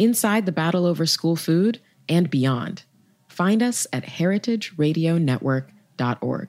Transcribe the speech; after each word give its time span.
inside 0.00 0.46
the 0.46 0.52
battle 0.52 0.86
over 0.86 1.04
school 1.04 1.36
food, 1.36 1.78
and 2.08 2.30
beyond. 2.30 2.84
Find 3.28 3.62
us 3.62 3.86
at 3.92 4.04
heritageradionetwork.org. 4.04 6.48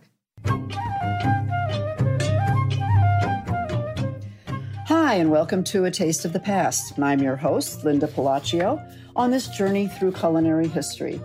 Hi, 4.88 5.16
and 5.16 5.30
welcome 5.30 5.66
to 5.66 5.84
A 5.84 5.92
Taste 5.92 6.24
of 6.24 6.32
the 6.32 6.40
Past. 6.40 6.98
I'm 6.98 7.22
your 7.22 7.36
host, 7.36 7.84
Linda 7.84 8.08
Pelaccio, 8.08 8.82
on 9.18 9.32
this 9.32 9.50
journey 9.50 9.88
through 9.88 10.14
culinary 10.14 10.70
history. 10.70 11.20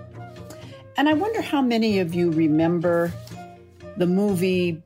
And 0.97 1.09
I 1.09 1.13
wonder 1.13 1.41
how 1.41 1.63
many 1.63 2.01
of 2.01 2.13
you 2.13 2.33
remember 2.33 3.13
the 3.97 4.07
movie 4.07 4.83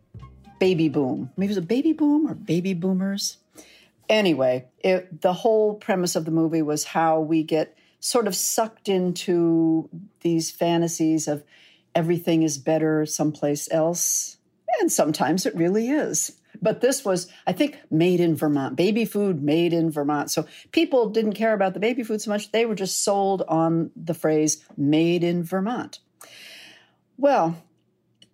Baby 0.58 0.90
Boom. 0.90 1.30
Maybe 1.38 1.46
it 1.46 1.56
was 1.56 1.56
a 1.56 1.62
Baby 1.62 1.94
Boom 1.94 2.28
or 2.28 2.34
Baby 2.34 2.74
Boomers 2.74 3.38
anyway, 4.10 4.66
it, 4.80 5.22
the 5.22 5.32
whole 5.32 5.74
premise 5.74 6.16
of 6.16 6.26
the 6.26 6.30
movie 6.30 6.60
was 6.60 6.84
how 6.84 7.20
we 7.20 7.42
get 7.42 7.78
sort 8.00 8.26
of 8.26 8.34
sucked 8.34 8.88
into 8.88 9.88
these 10.20 10.50
fantasies 10.50 11.28
of 11.28 11.44
everything 11.94 12.42
is 12.42 12.58
better 12.58 13.06
someplace 13.06 13.70
else. 13.70 14.36
And 14.80 14.90
sometimes 14.90 15.46
it 15.46 15.54
really 15.54 15.88
is. 15.88 16.32
But 16.62 16.80
this 16.80 17.04
was, 17.04 17.30
I 17.46 17.52
think, 17.52 17.78
made 17.90 18.20
in 18.20 18.36
Vermont, 18.36 18.76
baby 18.76 19.04
food 19.04 19.42
made 19.42 19.72
in 19.72 19.90
Vermont. 19.90 20.30
So 20.30 20.46
people 20.72 21.08
didn't 21.08 21.34
care 21.34 21.54
about 21.54 21.74
the 21.74 21.80
baby 21.80 22.02
food 22.02 22.20
so 22.20 22.30
much. 22.30 22.52
They 22.52 22.66
were 22.66 22.74
just 22.74 23.02
sold 23.02 23.42
on 23.48 23.90
the 23.96 24.14
phrase 24.14 24.64
made 24.76 25.24
in 25.24 25.42
Vermont. 25.42 26.00
Well, 27.16 27.62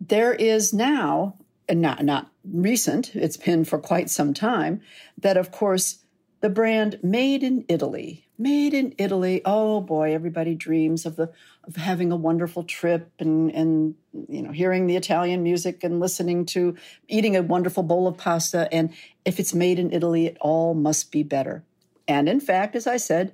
there 0.00 0.32
is 0.32 0.72
now 0.72 1.36
not 1.70 2.04
not 2.04 2.30
recent, 2.44 3.14
it's 3.14 3.36
been 3.36 3.64
for 3.64 3.78
quite 3.78 4.10
some 4.10 4.34
time, 4.34 4.80
that 5.18 5.36
of 5.36 5.50
course 5.50 6.00
the 6.40 6.50
brand 6.50 6.98
made 7.02 7.42
in 7.42 7.64
Italy, 7.68 8.26
made 8.38 8.74
in 8.74 8.94
Italy. 8.98 9.40
Oh 9.44 9.80
boy, 9.80 10.14
everybody 10.14 10.54
dreams 10.54 11.06
of 11.06 11.16
the 11.16 11.32
of 11.64 11.76
having 11.76 12.12
a 12.12 12.16
wonderful 12.16 12.62
trip 12.62 13.10
and 13.18 13.50
and 13.50 13.94
you 14.28 14.42
know 14.42 14.52
hearing 14.52 14.86
the 14.86 14.96
Italian 14.96 15.42
music 15.42 15.82
and 15.82 15.98
listening 16.00 16.46
to 16.46 16.76
eating 17.08 17.36
a 17.36 17.42
wonderful 17.42 17.82
bowl 17.82 18.06
of 18.06 18.16
pasta. 18.16 18.68
And 18.72 18.92
if 19.24 19.40
it's 19.40 19.54
made 19.54 19.78
in 19.78 19.92
Italy, 19.92 20.26
it 20.26 20.36
all 20.40 20.74
must 20.74 21.10
be 21.10 21.22
better. 21.22 21.64
And 22.06 22.28
in 22.28 22.40
fact, 22.40 22.76
as 22.76 22.86
I 22.86 22.98
said, 22.98 23.32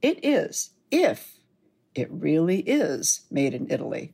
it 0.00 0.24
is. 0.24 0.70
If 0.90 1.38
it 1.94 2.08
really 2.10 2.60
is 2.60 3.22
made 3.30 3.54
in 3.54 3.70
Italy. 3.70 4.12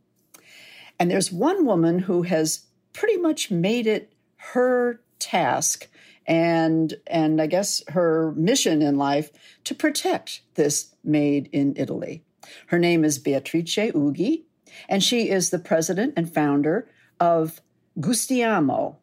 And 0.98 1.10
there's 1.10 1.32
one 1.32 1.64
woman 1.64 2.00
who 2.00 2.22
has 2.22 2.66
pretty 2.92 3.16
much 3.16 3.50
made 3.50 3.86
it 3.86 4.12
her 4.36 5.00
task 5.18 5.88
and 6.26 6.94
and 7.06 7.40
I 7.42 7.46
guess 7.46 7.82
her 7.88 8.32
mission 8.36 8.82
in 8.82 8.96
life 8.96 9.30
to 9.64 9.74
protect 9.74 10.42
this 10.54 10.94
made 11.02 11.48
in 11.52 11.74
Italy. 11.76 12.22
Her 12.68 12.78
name 12.78 13.04
is 13.04 13.18
Beatrice 13.18 13.74
Ughi, 13.74 14.44
and 14.88 15.02
she 15.02 15.28
is 15.28 15.50
the 15.50 15.58
president 15.58 16.14
and 16.16 16.32
founder 16.32 16.88
of 17.18 17.60
Gustiamo. 17.98 18.96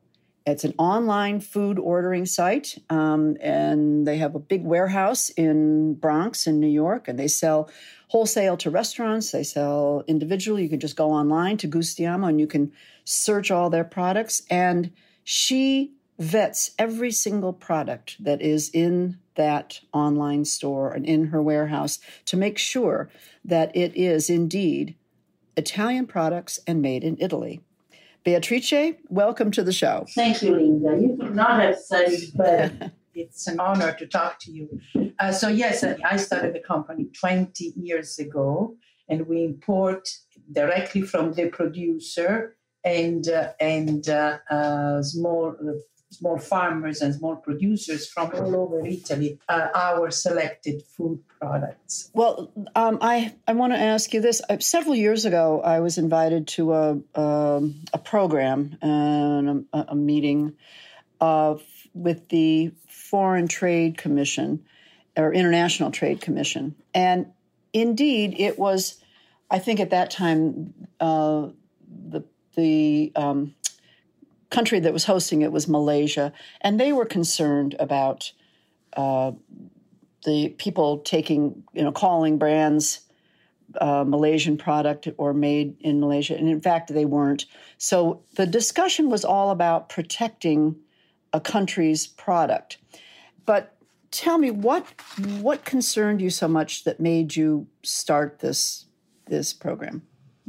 It's 0.48 0.64
an 0.64 0.76
online 0.78 1.42
food 1.42 1.78
ordering 1.78 2.26
site, 2.26 2.78
um, 2.90 3.36
and 3.42 4.08
they 4.08 4.18
have 4.18 4.34
a 4.34 4.40
big 4.40 4.64
warehouse 4.64 5.30
in 5.32 5.96
Bronx 5.96 6.48
in 6.48 6.62
New 6.62 6.70
York, 6.70 7.10
and 7.10 7.20
they 7.20 7.28
sell 7.28 7.70
wholesale 8.08 8.56
to 8.58 8.70
restaurants. 8.70 9.32
They 9.32 9.44
sell 9.44 10.06
individually. 10.08 10.64
You 10.64 10.70
can 10.70 10.80
just 10.80 10.96
go 10.96 11.12
online 11.12 11.58
to 11.58 11.68
Gustiamo, 11.68 12.30
and 12.30 12.40
you 12.40 12.48
can 12.48 12.72
search 13.04 13.52
all 13.52 13.70
their 13.70 13.84
products. 13.84 14.42
And 14.50 14.94
she 15.26 15.92
vets 16.18 16.72
every 16.80 17.12
single 17.12 17.52
product 17.52 18.16
that 18.24 18.42
is 18.42 18.70
in 18.70 19.20
that 19.36 19.82
online 19.92 20.46
store 20.46 20.94
and 20.94 21.06
in 21.06 21.26
her 21.26 21.42
warehouse 21.42 22.00
to 22.24 22.38
make 22.38 22.58
sure 22.58 23.10
that 23.44 23.76
it 23.76 23.94
is 23.98 24.30
indeed 24.30 24.96
Italian 25.58 26.08
products 26.08 26.58
and 26.66 26.82
made 26.82 27.04
in 27.04 27.18
Italy. 27.20 27.60
Beatrice, 28.28 28.96
welcome 29.08 29.52
to 29.52 29.64
the 29.64 29.72
show. 29.72 30.06
Thank 30.14 30.42
you, 30.42 30.54
Linda. 30.54 31.02
You 31.02 31.16
could 31.18 31.34
not 31.34 31.62
have 31.62 31.80
said 31.80 32.10
it 32.10 32.36
better. 32.36 32.92
it's 33.16 33.48
an 33.48 33.58
honor 33.58 33.94
to 33.94 34.06
talk 34.06 34.38
to 34.42 34.52
you. 34.52 34.82
Uh, 35.18 35.32
so, 35.32 35.48
yes, 35.48 35.82
I 35.82 36.18
started 36.18 36.54
the 36.54 36.60
company 36.60 37.06
20 37.18 37.72
years 37.78 38.20
ago, 38.20 38.76
and 39.08 39.28
we 39.28 39.46
import 39.46 40.10
directly 40.52 41.04
from 41.04 41.36
the 41.36 41.48
producer 41.48 42.57
and 42.88 43.28
uh, 43.28 43.50
and 43.60 44.08
uh, 44.08 44.38
uh, 44.50 45.04
small 45.04 45.56
small 46.10 46.38
farmers 46.38 47.02
and 47.02 47.14
small 47.14 47.36
producers 47.36 48.08
from 48.08 48.32
all 48.34 48.56
over 48.56 48.86
Italy 48.86 49.38
our 49.50 50.10
selected 50.10 50.82
food 50.96 51.20
products. 51.40 52.10
Well, 52.14 52.50
um, 52.76 53.00
I 53.02 53.36
I 53.46 53.54
want 53.54 53.74
to 53.74 53.80
ask 53.80 54.14
you 54.14 54.22
this. 54.22 54.42
several 54.60 54.96
years 54.96 55.26
ago, 55.26 55.62
I 55.62 55.82
was 55.82 55.98
invited 55.98 56.48
to 56.56 56.74
a 56.74 56.90
um, 57.16 57.76
a 57.94 57.98
program 57.98 58.78
and 58.82 59.66
a, 59.74 59.86
a 59.90 59.96
meeting 59.96 60.54
of 61.20 61.62
with 61.94 62.30
the 62.30 62.72
Foreign 62.88 63.48
Trade 63.48 63.98
Commission 63.98 64.64
or 65.18 65.34
International 65.34 65.92
Trade 65.92 66.22
Commission, 66.22 66.76
and 66.94 67.28
indeed, 67.74 68.36
it 68.40 68.58
was. 68.58 69.02
I 69.50 69.60
think 69.60 69.80
at 69.80 69.92
that 69.92 70.12
time, 70.12 70.74
uh, 71.00 71.48
the 72.58 73.14
um, 73.16 73.56
country 74.50 74.80
that 74.82 74.92
was 74.92 75.06
hosting 75.06 75.42
it 75.42 75.52
was 75.54 75.68
Malaysia, 75.68 76.34
and 76.62 76.78
they 76.78 76.92
were 76.92 77.06
concerned 77.06 77.76
about 77.80 78.34
uh, 78.98 79.32
the 80.26 80.50
people 80.58 81.00
taking, 81.00 81.64
you 81.74 81.84
know, 81.84 81.92
calling 81.92 82.38
brands 82.38 83.02
uh, 83.80 84.04
Malaysian 84.06 84.58
product 84.58 85.08
or 85.18 85.34
made 85.34 85.78
in 85.82 86.00
Malaysia, 86.00 86.36
and 86.36 86.50
in 86.50 86.60
fact, 86.60 86.94
they 86.94 87.06
weren't. 87.06 87.46
So 87.78 88.24
the 88.36 88.46
discussion 88.46 89.10
was 89.10 89.24
all 89.24 89.52
about 89.52 89.90
protecting 89.90 90.76
a 91.34 91.40
country's 91.40 92.08
product. 92.08 92.78
But 93.46 93.78
tell 94.12 94.38
me 94.38 94.52
what 94.52 94.86
what 95.42 95.64
concerned 95.64 96.22
you 96.22 96.30
so 96.30 96.48
much 96.48 96.86
that 96.86 97.00
made 97.00 97.36
you 97.36 97.68
start 97.84 98.40
this 98.40 98.86
this 99.28 99.54
program? 99.54 100.02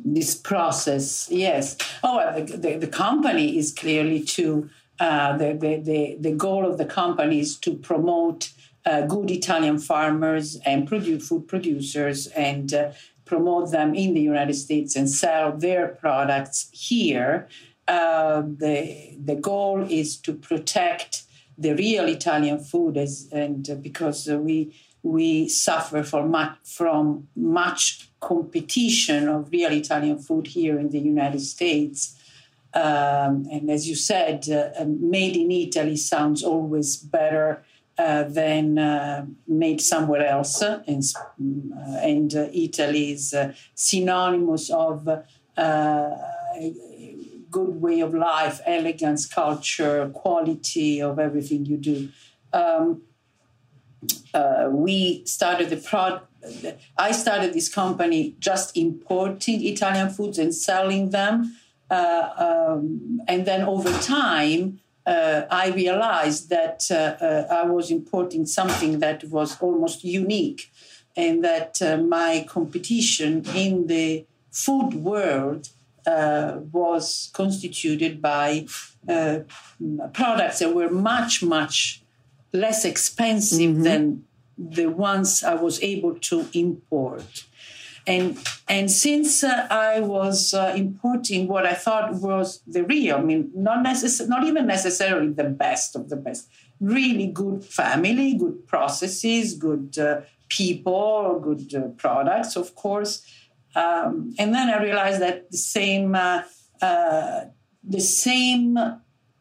This 0.05 0.35
process. 0.35 1.29
Yes. 1.31 1.77
Oh, 2.03 2.43
the, 2.43 2.77
the, 2.77 2.87
company 2.87 3.59
is 3.59 3.73
clearly 3.73 4.23
to 4.25 4.71
uh, 5.01 5.37
the, 5.37 5.55
the, 5.55 5.77
the, 5.77 6.17
the 6.21 6.33
goal 6.37 6.67
of 6.67 6.79
the 6.79 6.85
company 6.85 7.41
is 7.41 7.57
to 7.59 7.75
promote 7.75 8.53
uh, 8.87 9.03
good 9.03 9.31
Italian 9.31 9.79
farmers 9.79 10.57
and 10.65 10.87
produce, 10.89 11.29
food 11.29 11.49
producers 11.49 12.29
and 12.29 12.73
uh, 12.73 12.93
promote 13.25 13.71
them 13.71 13.95
in 13.95 14.15
the 14.15 14.21
United 14.21 14.55
States 14.55 14.97
and 14.97 15.11
sell 15.11 15.53
their 15.53 15.89
products 15.89 16.71
here. 16.73 17.49
uh, 17.89 18.43
the 18.43 19.17
the 19.25 19.35
goal 19.35 19.87
is 19.89 20.19
to 20.19 20.35
protect 20.35 21.25
the 21.57 21.75
real 21.75 22.05
Italian 22.05 22.59
food, 22.61 22.97
as, 22.97 23.29
and 23.33 23.69
uh, 23.69 23.75
because 23.75 24.29
we 24.29 24.75
we 25.03 25.49
suffer 25.49 26.03
from 26.03 26.31
much, 26.31 26.57
from 26.65 27.29
much 27.37 28.11
competition 28.21 29.29
of 29.29 29.51
real 29.51 29.73
Italian 29.73 30.19
food 30.19 30.49
here 30.49 30.79
in 30.79 30.91
the 30.91 30.99
United 30.99 31.41
States. 31.41 32.17
Um, 32.75 33.47
and 33.51 33.71
as 33.71 33.89
you 33.89 33.95
said, 33.95 34.49
uh, 34.51 34.85
made 34.87 35.37
in 35.37 35.51
Italy 35.51 35.97
sounds 35.97 36.43
always 36.43 36.97
better 36.97 37.65
uh, 37.99 38.23
than 38.25 38.79
uh, 38.79 39.27
made 39.49 39.81
somewhere 39.81 40.25
else. 40.25 40.63
And, 40.63 41.03
uh, 41.19 41.99
and 42.01 42.33
uh, 42.35 42.47
Italy 42.53 43.13
is 43.13 43.35
uh, 43.35 43.55
synonymous 43.75 44.71
of 44.71 45.09
a 45.09 46.75
good 47.51 47.81
way 47.81 48.01
of 48.01 48.15
life, 48.15 48.61
elegance, 48.67 49.27
culture, 49.27 50.11
quality 50.11 51.03
of 51.03 51.19
everything 51.19 51.67
you 51.67 51.77
do. 51.77 52.09
Um, 52.53 53.03
we 54.71 55.25
started 55.25 55.71
the 55.71 55.77
product. 55.77 56.27
I 56.97 57.13
started 57.13 57.53
this 57.53 57.69
company 57.69 58.37
just 58.39 58.77
importing 58.77 59.65
Italian 59.67 60.11
foods 60.11 60.39
and 60.39 60.55
selling 60.55 61.11
them. 61.11 61.57
Um, 61.91 63.21
and 63.27 63.47
then 63.47 63.63
over 63.63 63.91
time, 63.99 64.81
uh, 65.09 65.47
I 65.51 65.71
realized 65.71 66.51
that 66.51 66.87
uh, 66.91 67.25
uh, 67.25 67.47
I 67.51 67.65
was 67.65 67.91
importing 67.91 68.45
something 68.45 68.99
that 68.99 69.25
was 69.25 69.59
almost 69.61 70.05
unique, 70.05 70.71
and 71.17 71.43
that 71.43 71.81
uh, 71.81 71.97
my 71.97 72.45
competition 72.47 73.45
in 73.55 73.87
the 73.87 74.27
food 74.51 74.95
world 74.95 75.71
uh, 76.07 76.59
was 76.73 77.31
constituted 77.33 78.21
by 78.21 78.67
uh, 79.09 79.41
products 80.13 80.59
that 80.59 80.75
were 80.75 80.91
much, 80.91 81.43
much 81.43 82.03
less 82.53 82.85
expensive 82.85 83.73
mm-hmm. 83.73 83.83
than 83.83 84.25
the 84.57 84.87
ones 84.87 85.45
I 85.45 85.55
was 85.55 85.81
able 85.83 86.19
to 86.19 86.47
import 86.53 87.45
and 88.09 88.39
and 88.69 88.91
since 88.91 89.45
uh, 89.45 89.67
I 89.71 90.01
was 90.01 90.55
uh, 90.55 90.73
importing 90.75 91.47
what 91.47 91.67
I 91.67 91.75
thought 91.75 92.15
was 92.15 92.63
the 92.67 92.83
real, 92.83 93.17
I 93.17 93.23
mean, 93.23 93.51
not 93.55 93.85
necess- 93.85 94.27
not 94.27 94.45
even 94.45 94.67
necessarily 94.67 95.31
the 95.33 95.45
best 95.45 95.95
of 95.95 96.09
the 96.09 96.17
best, 96.17 96.49
really 96.81 97.27
good 97.27 97.65
family, 97.65 98.35
good 98.35 98.67
processes, 98.67 99.55
good 99.55 99.99
uh, 99.99 100.23
people, 100.49 101.39
good 101.43 101.75
uh, 101.75 101.89
products, 101.99 102.57
of 102.57 102.75
course. 102.75 103.27
Um, 103.77 104.35
and 104.39 104.55
then 104.55 104.71
I 104.71 104.83
realized 104.83 105.21
that 105.21 105.51
the 105.51 105.59
same 105.59 106.15
uh, 106.15 106.43
uh, 106.81 107.45
the 107.85 108.01
same 108.01 108.79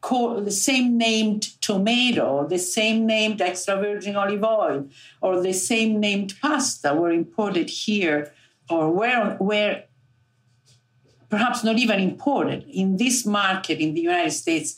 co- 0.07 0.39
the 0.39 0.57
same 0.69 0.97
named 0.97 1.41
tomato, 1.59 2.47
the 2.47 2.63
same 2.77 3.05
named 3.05 3.41
extra 3.41 3.75
virgin 3.75 4.15
olive 4.15 4.43
oil, 4.43 4.87
or 5.21 5.41
the 5.41 5.53
same 5.53 5.99
named 5.99 6.33
pasta 6.41 6.93
were 6.93 7.11
imported 7.11 7.69
here 7.69 8.31
or 8.69 8.83
where 9.49 9.83
perhaps 11.29 11.59
not 11.63 11.77
even 11.77 11.99
imported 11.99 12.63
in 12.81 12.95
this 12.95 13.25
market 13.25 13.79
in 13.79 13.93
the 13.95 14.01
United 14.01 14.31
States 14.31 14.69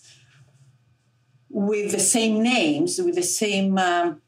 with 1.47 1.91
the 1.91 2.05
same 2.15 2.41
names, 2.41 2.99
with 3.05 3.15
the 3.15 3.29
same 3.43 3.77
um, 3.77 4.21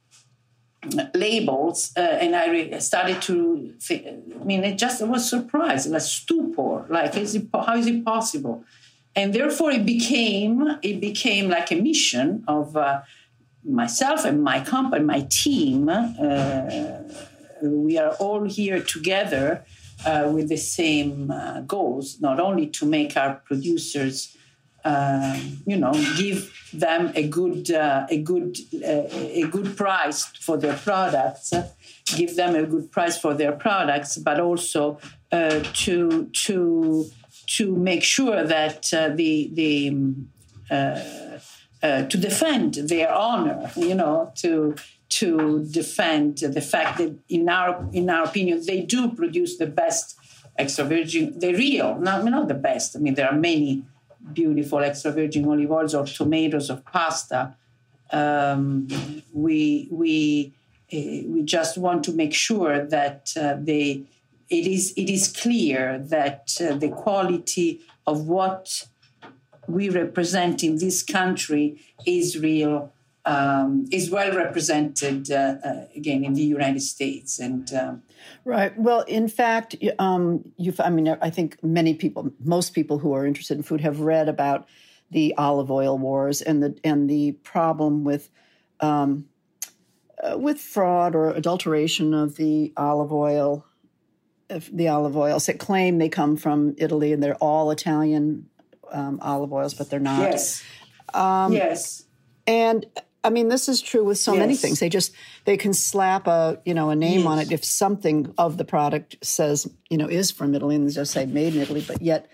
labels, 1.15 1.94
uh, 1.97 2.24
and 2.24 2.36
I 2.36 2.45
re- 2.56 2.80
started 2.80 3.21
to. 3.24 3.74
Think, 3.80 4.01
I 4.39 4.44
mean, 4.44 4.63
it 4.63 4.77
just 4.77 4.97
was 5.13 5.27
surprised, 5.27 5.89
like 5.89 6.01
stupor, 6.01 6.86
like 6.89 7.15
is 7.18 7.33
it, 7.36 7.47
how 7.54 7.75
is 7.75 7.88
it 7.88 8.04
possible? 8.06 8.63
And 9.16 9.34
therefore, 9.34 9.72
it 9.72 9.86
became 9.86 10.80
it 10.81 11.02
became 11.02 11.50
like 11.50 11.72
a 11.72 11.75
mission 11.75 12.44
of 12.48 12.78
uh, 12.78 13.02
myself 13.63 14.25
and 14.25 14.44
my 14.44 14.62
company, 14.62 15.04
my 15.04 15.28
team. 15.30 15.90
Uh, 15.90 17.04
we 17.62 17.98
are 17.98 18.13
all 18.13 18.44
here 18.46 18.81
together 18.81 19.63
uh, 20.06 20.31
with 20.34 20.50
the 20.50 20.58
same 20.58 21.30
uh, 21.30 21.62
goals, 21.62 22.19
not 22.22 22.40
only 22.40 22.68
to 22.68 22.86
make 22.86 23.16
our 23.16 23.36
producers, 23.46 24.36
uh, 24.84 25.40
you 25.66 25.78
know, 25.78 25.94
give 26.18 26.52
them 26.74 27.12
a 27.16 27.28
good, 27.28 27.69
uh, 27.69 28.07
a 28.10 28.18
good, 28.18 28.57
uh, 28.84 29.04
a 29.12 29.44
good 29.44 29.78
price 29.78 30.25
for 30.25 30.57
their 30.57 30.75
products, 30.75 31.54
give 32.16 32.36
them 32.36 32.56
a 32.56 32.64
good 32.64 32.92
price 32.92 33.19
for 33.19 33.36
their 33.36 33.52
products, 33.52 34.18
but 34.18 34.40
also 34.40 35.00
to 35.31 36.30
to 36.34 37.06
to 37.57 37.75
make 37.75 38.03
sure 38.03 38.44
that 38.44 38.83
the 38.92 39.50
the 39.53 39.75
to 41.81 42.18
defend 42.18 42.75
their 42.75 43.12
honor, 43.13 43.71
you 43.75 43.95
know, 43.95 44.31
to 44.36 44.75
to 45.09 45.65
defend 45.65 46.38
the 46.38 46.62
fact 46.62 46.98
that, 47.00 47.13
in 47.27 47.50
our 47.50 47.88
in 47.92 48.09
our 48.09 48.24
opinion, 48.24 48.63
they 48.65 48.81
do 48.81 49.12
produce 49.12 49.57
the 49.57 49.68
best 49.68 50.18
extra 50.57 50.86
virgin, 50.86 51.38
the 51.39 51.53
real, 51.53 51.98
not, 52.00 52.24
not 52.25 52.48
the 52.48 52.53
best. 52.53 52.95
I 52.95 53.00
mean, 53.00 53.15
there 53.15 53.30
are 53.30 53.38
many 53.38 53.83
beautiful 54.33 54.80
extra 54.80 55.12
virgin 55.12 55.47
olive 55.47 55.71
oils 55.71 55.95
or 55.95 56.06
tomatoes 56.06 56.69
or 56.69 56.77
pasta. 56.77 57.56
Um, 58.12 58.88
we 59.33 59.88
we 59.92 60.54
uh, 60.94 61.27
we 61.33 61.44
just 61.44 61.77
want 61.77 62.04
to 62.06 62.12
make 62.12 62.33
sure 62.33 62.86
that 62.86 63.33
uh, 63.36 63.56
they 63.59 64.04
it 64.51 64.68
is 64.68 64.94
it 64.98 65.09
is 65.09 65.27
clear 65.30 65.98
that 65.98 66.51
uh, 66.59 66.75
the 66.75 66.89
quality 66.89 67.81
of 68.06 68.27
what 68.27 68.86
we 69.68 69.89
represent 69.89 70.63
in 70.63 70.77
this 70.77 71.01
country 71.01 71.81
is 72.06 72.38
real 72.38 72.92
um, 73.24 73.86
is 73.92 74.09
well 74.09 74.36
represented 74.36 75.31
uh, 75.31 75.56
uh, 75.63 75.86
again 75.95 76.24
in 76.25 76.33
the 76.33 76.44
United 76.44 76.81
States 76.81 77.39
and. 77.39 77.74
Um, 77.74 78.03
right. 78.44 78.77
Well, 78.77 79.01
in 79.01 79.27
fact, 79.30 79.75
um, 80.00 80.51
you. 80.57 80.74
I 80.80 80.89
mean, 80.89 81.07
I 81.07 81.30
think 81.30 81.63
many 81.63 81.94
people, 81.94 82.31
most 82.44 82.74
people 82.74 82.97
who 83.00 83.13
are 83.13 83.25
interested 83.25 83.57
in 83.57 83.63
food, 83.63 83.81
have 83.81 84.01
read 84.01 84.27
about 84.27 84.68
the 85.12 85.33
olive 85.38 85.71
oil 85.71 85.97
wars 85.97 86.42
and 86.42 86.62
the 86.62 86.77
and 86.83 87.09
the 87.09 87.33
problem 87.44 88.04
with. 88.04 88.30
Um, 88.80 89.25
uh, 90.24 90.38
with 90.38 90.59
fraud 90.59 91.15
or 91.15 91.31
adulteration 91.31 92.13
of 92.13 92.36
the 92.36 92.71
olive 92.77 93.12
oil, 93.12 93.65
the 94.71 94.88
olive 94.88 95.15
oils 95.15 95.45
that 95.45 95.59
claim 95.59 95.98
they 95.98 96.09
come 96.09 96.38
from 96.38 96.75
Italy 96.77 97.13
and 97.13 97.21
they're 97.21 97.36
all 97.36 97.71
Italian 97.71 98.50
um, 98.92 99.19
olive 99.21 99.53
oils, 99.53 99.74
but 99.74 99.89
they're 99.89 100.00
not. 100.00 100.19
Yes. 100.19 100.63
Um, 101.14 101.54
yes. 101.54 102.04
And 102.47 102.85
I 103.23 103.30
mean, 103.30 103.49
this 103.49 103.69
is 103.69 103.81
true 103.81 104.04
with 104.04 104.18
so 104.18 104.33
yes. 104.33 104.40
many 104.40 104.56
things. 104.56 104.80
They 104.80 104.90
just 104.90 105.14
they 105.45 105.57
can 105.57 105.73
slap 105.73 106.28
a 106.28 106.59
you 106.66 106.73
know 106.73 106.90
a 106.90 106.95
name 106.95 107.21
yes. 107.21 107.28
on 107.28 107.40
it 107.40 107.52
if 107.52 107.64
something 107.64 108.33
of 108.37 108.57
the 108.57 108.66
product 108.66 109.18
says 109.21 109.69
you 109.90 109.97
know 109.97 110.07
is 110.07 110.31
from 110.31 110.56
Italy 110.56 110.76
and 110.76 110.87
they 110.87 110.94
just 110.94 111.11
say 111.11 111.26
made 111.26 111.56
in 111.56 111.61
Italy, 111.61 111.83
but 111.87 112.02
yet, 112.02 112.30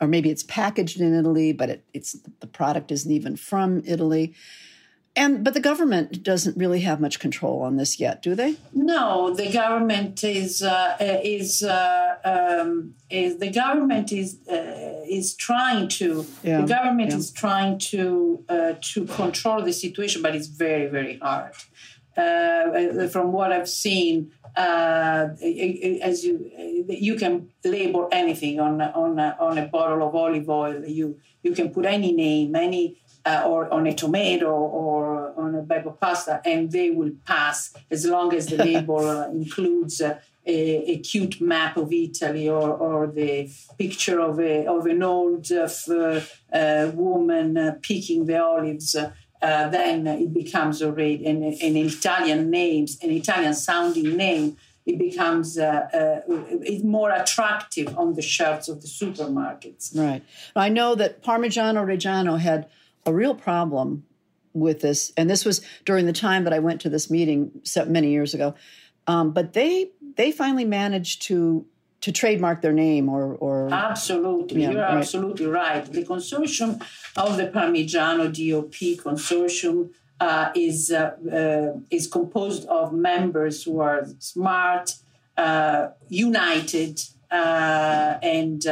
or 0.00 0.06
maybe 0.06 0.30
it's 0.30 0.44
packaged 0.44 1.00
in 1.00 1.14
Italy, 1.14 1.52
but 1.52 1.70
it, 1.70 1.84
it's 1.92 2.18
the 2.40 2.46
product 2.46 2.92
isn't 2.92 3.10
even 3.10 3.36
from 3.36 3.82
Italy 3.84 4.34
and 5.18 5.44
but 5.44 5.52
the 5.52 5.60
government 5.60 6.22
doesn't 6.22 6.56
really 6.56 6.80
have 6.80 7.00
much 7.00 7.18
control 7.18 7.62
on 7.62 7.76
this 7.76 7.98
yet, 7.98 8.22
do 8.22 8.34
they? 8.34 8.56
No, 8.72 9.34
the 9.34 9.50
government 9.50 10.22
is 10.22 10.62
uh, 10.62 10.96
is, 11.00 11.62
uh, 11.62 12.16
um, 12.24 12.94
is 13.10 13.38
the 13.38 13.50
government 13.50 14.12
is 14.12 14.38
uh, 14.48 15.02
is 15.18 15.34
trying 15.34 15.88
to 15.88 16.24
yeah. 16.42 16.60
the 16.60 16.66
government 16.66 17.10
yeah. 17.10 17.16
is 17.16 17.32
trying 17.32 17.78
to 17.92 18.44
uh, 18.48 18.74
to 18.92 19.06
control 19.06 19.62
the 19.62 19.72
situation, 19.72 20.22
but 20.22 20.36
it's 20.36 20.46
very 20.46 20.86
very 20.86 21.18
hard. 21.18 21.52
Uh, 22.16 23.06
from 23.06 23.30
what 23.32 23.52
I've 23.52 23.68
seen, 23.68 24.32
uh, 24.56 25.28
as 26.10 26.24
you 26.24 26.34
you 26.88 27.14
can 27.16 27.50
label 27.64 28.08
anything 28.12 28.60
on 28.60 28.80
on 28.80 29.18
a, 29.18 29.36
on 29.40 29.58
a 29.58 29.66
bottle 29.66 30.06
of 30.06 30.14
olive 30.14 30.48
oil. 30.48 30.84
You 30.84 31.18
you 31.42 31.52
can 31.52 31.70
put 31.70 31.84
any 31.86 32.12
name, 32.12 32.56
any 32.56 33.00
uh, 33.24 33.44
or 33.46 33.72
on 33.72 33.86
a 33.86 33.94
tomato 33.94 34.50
or 34.50 35.32
on 35.36 35.54
a 35.54 35.62
bag 35.62 35.86
of 35.86 35.98
pasta, 36.00 36.40
and 36.44 36.70
they 36.72 36.90
will 36.90 37.12
pass 37.24 37.74
as 37.90 38.06
long 38.06 38.34
as 38.34 38.46
the 38.46 38.56
label 38.64 39.06
uh, 39.06 39.28
includes 39.28 40.00
uh, 40.00 40.18
a, 40.46 40.92
a, 40.92 40.98
cute 40.98 41.40
map 41.40 41.76
of 41.76 41.92
Italy 41.92 42.48
or, 42.48 42.70
or 42.70 43.06
the 43.06 43.50
picture 43.78 44.18
of, 44.18 44.40
a, 44.40 44.66
of 44.66 44.86
an 44.86 45.02
old 45.02 45.52
uh, 45.52 45.68
uh, 46.52 46.90
woman 46.94 47.58
uh, 47.58 47.76
picking 47.82 48.24
the 48.24 48.42
olives. 48.42 48.96
then 49.42 50.06
it 50.06 50.32
becomes 50.32 50.82
already 50.82 51.26
an, 51.26 51.42
an 51.42 51.76
Italian 51.76 52.50
name, 52.50 52.86
an 53.02 53.10
Italian 53.10 53.52
sounding 53.52 54.16
name 54.16 54.56
it 54.88 54.98
becomes 54.98 55.58
uh, 55.58 56.22
uh, 56.26 56.82
more 56.82 57.10
attractive 57.10 57.96
on 57.98 58.14
the 58.14 58.22
shelves 58.22 58.70
of 58.70 58.80
the 58.80 58.88
supermarkets. 58.88 59.94
Right. 59.94 60.22
I 60.56 60.70
know 60.70 60.94
that 60.94 61.22
Parmigiano 61.22 61.84
Reggiano 61.84 62.38
had 62.38 62.66
a 63.06 63.12
real 63.12 63.34
problem 63.34 64.04
with 64.52 64.80
this, 64.80 65.12
and 65.16 65.28
this 65.28 65.44
was 65.44 65.60
during 65.84 66.06
the 66.06 66.12
time 66.12 66.44
that 66.44 66.52
I 66.52 66.58
went 66.58 66.80
to 66.82 66.88
this 66.88 67.10
meeting 67.10 67.50
so 67.64 67.84
many 67.84 68.10
years 68.10 68.34
ago. 68.34 68.54
Um, 69.06 69.32
but 69.32 69.52
they 69.52 69.90
they 70.16 70.32
finally 70.32 70.64
managed 70.64 71.22
to 71.22 71.66
to 72.00 72.12
trademark 72.12 72.62
their 72.62 72.72
name 72.72 73.08
or 73.08 73.34
or 73.36 73.72
absolutely 73.72 74.62
yeah, 74.62 74.70
you're 74.70 74.82
right. 74.82 74.98
absolutely 74.98 75.46
right 75.46 75.84
the 75.92 76.04
consortium 76.04 76.80
of 77.16 77.36
the 77.36 77.48
parmigiano 77.48 78.26
dop 78.28 79.02
consortium 79.02 79.90
uh, 80.20 80.50
is 80.54 80.92
uh, 80.92 81.16
uh, 81.32 81.80
is 81.90 82.06
composed 82.06 82.66
of 82.66 82.92
members 82.92 83.64
who 83.64 83.80
are 83.80 84.06
smart 84.18 84.94
uh, 85.36 85.88
united 86.08 87.00
uh, 87.30 88.18
and 88.22 88.66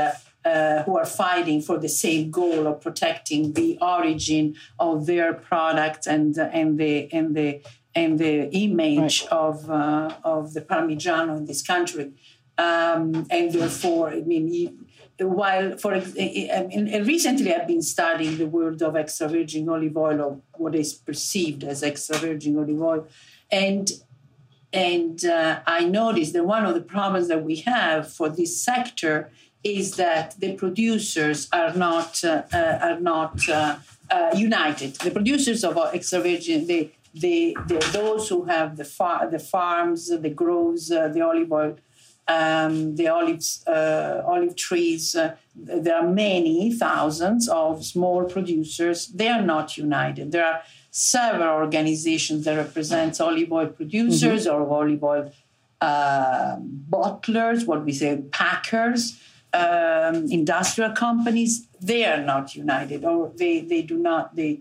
uh, 0.47 0.83
who 0.85 0.97
are 0.97 1.11
fighting 1.25 1.61
for 1.61 1.77
the 1.79 1.89
same 1.89 2.31
goal 2.31 2.67
of 2.67 2.81
protecting 2.81 3.53
the 3.53 3.71
origin 3.81 4.55
of 4.79 5.07
their 5.07 5.35
product 5.35 6.07
and 6.07 6.39
and 6.39 6.79
the 6.81 7.13
and 7.13 7.35
the 7.39 7.51
and 7.95 8.19
the 8.19 8.35
image 8.67 9.17
right. 9.23 9.33
of 9.33 9.71
of 10.35 10.43
the 10.55 10.63
Parmigiano 10.71 11.37
in 11.37 11.45
this 11.47 11.63
country 11.63 12.07
um, 12.59 13.27
and 13.31 13.53
therefore, 13.53 14.11
I 14.11 14.21
mean, 14.21 14.87
while 15.19 15.77
for 15.77 15.95
I 15.95 16.01
mean, 16.69 17.05
recently 17.05 17.55
I've 17.55 17.67
been 17.67 17.83
studying 17.83 18.39
the 18.39 18.47
world 18.47 18.83
of 18.83 18.97
extra 18.97 19.29
virgin 19.29 19.69
olive 19.69 19.97
oil 19.97 20.21
or 20.21 20.41
what 20.55 20.75
is 20.75 20.95
perceived 20.95 21.65
as 21.65 21.83
extra 21.83 22.17
virgin 22.17 22.59
olive 22.59 22.81
oil, 22.81 23.09
and 23.51 23.91
and 24.73 25.25
uh, 25.25 25.61
I 25.67 25.85
noticed 25.85 26.33
that 26.33 26.45
one 26.45 26.65
of 26.65 26.75
the 26.75 26.81
problems 26.81 27.29
that 27.29 27.45
we 27.45 27.57
have 27.57 28.11
for 28.11 28.29
this 28.31 28.63
sector 28.63 29.31
is 29.67 29.97
that 29.97 30.39
the 30.39 30.53
producers 30.55 31.49
are 31.53 31.75
not 31.75 32.23
uh, 32.25 32.43
uh, 32.53 32.79
are 32.89 33.01
not 33.01 33.37
uh, 33.49 33.77
uh, 34.11 34.31
united. 34.35 34.95
The 34.97 35.11
producers 35.11 35.65
of 35.65 35.77
extra 35.93 36.21
virgin, 36.21 36.67
the, 36.67 36.91
the, 37.15 37.57
the 37.67 37.79
those 37.93 38.29
who 38.29 38.45
have 38.45 38.77
the 38.77 38.85
far, 38.85 39.29
the 39.31 39.39
farms, 39.39 40.09
the 40.09 40.31
groves, 40.31 40.91
uh, 40.91 41.09
the 41.09 41.23
olive 41.23 41.53
oil 41.53 41.77
um, 42.29 42.97
the 42.97 43.09
olives, 43.09 43.67
uh, 43.67 44.23
olive 44.27 44.57
trees. 44.57 45.17
There 45.55 45.97
are 45.97 46.09
many 46.09 46.73
thousands 46.73 47.49
of 47.49 47.85
small 47.85 48.25
producers. 48.25 49.07
They 49.09 49.29
are 49.29 49.43
not 49.43 49.77
united. 49.77 50.33
There 50.33 50.45
are 50.45 50.63
several 50.91 51.55
organizations 51.65 52.45
that 52.45 52.57
represent 52.57 53.21
olive 53.21 53.53
oil 53.53 53.69
producers 53.69 54.47
mm-hmm. 54.47 54.63
or 54.63 54.69
olive 54.69 55.05
oil 55.05 55.33
uh, 55.81 56.57
bottlers, 56.91 57.67
what 57.67 57.85
we 57.85 57.93
say, 57.93 58.23
packers, 58.31 59.21
um, 59.57 60.27
industrial 60.31 60.93
companies. 60.93 61.67
They 61.81 62.05
are 62.05 62.23
not 62.23 62.55
united, 62.55 63.05
or 63.05 63.33
they, 63.37 63.61
they 63.61 63.83
do 63.83 63.99
not. 63.99 64.37
They 64.37 64.61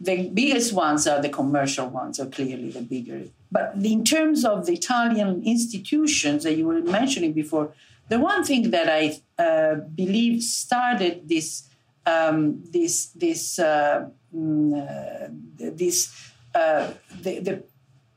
the 0.00 0.28
biggest 0.28 0.72
ones 0.72 1.08
are 1.08 1.20
the 1.20 1.28
commercial 1.28 1.88
ones, 1.88 2.20
are 2.20 2.26
clearly 2.26 2.70
the 2.70 2.82
bigger 2.82 3.24
but 3.50 3.74
in 3.82 4.04
terms 4.04 4.44
of 4.44 4.66
the 4.66 4.72
Italian 4.72 5.42
institutions 5.44 6.44
that 6.44 6.54
you 6.56 6.66
were 6.66 6.80
mentioning 6.82 7.32
before, 7.32 7.72
the 8.08 8.18
one 8.18 8.44
thing 8.44 8.70
that 8.70 8.88
I 8.88 9.20
uh, 9.42 9.76
believe 9.76 10.42
started 10.42 11.28
this 11.28 11.64
um, 12.06 12.62
this 12.70 13.06
this 13.08 13.58
uh, 13.58 14.08
mm, 14.34 14.72
uh, 14.72 15.28
this 15.58 16.30
uh, 16.54 16.92
the, 17.22 17.40
the, 17.40 17.62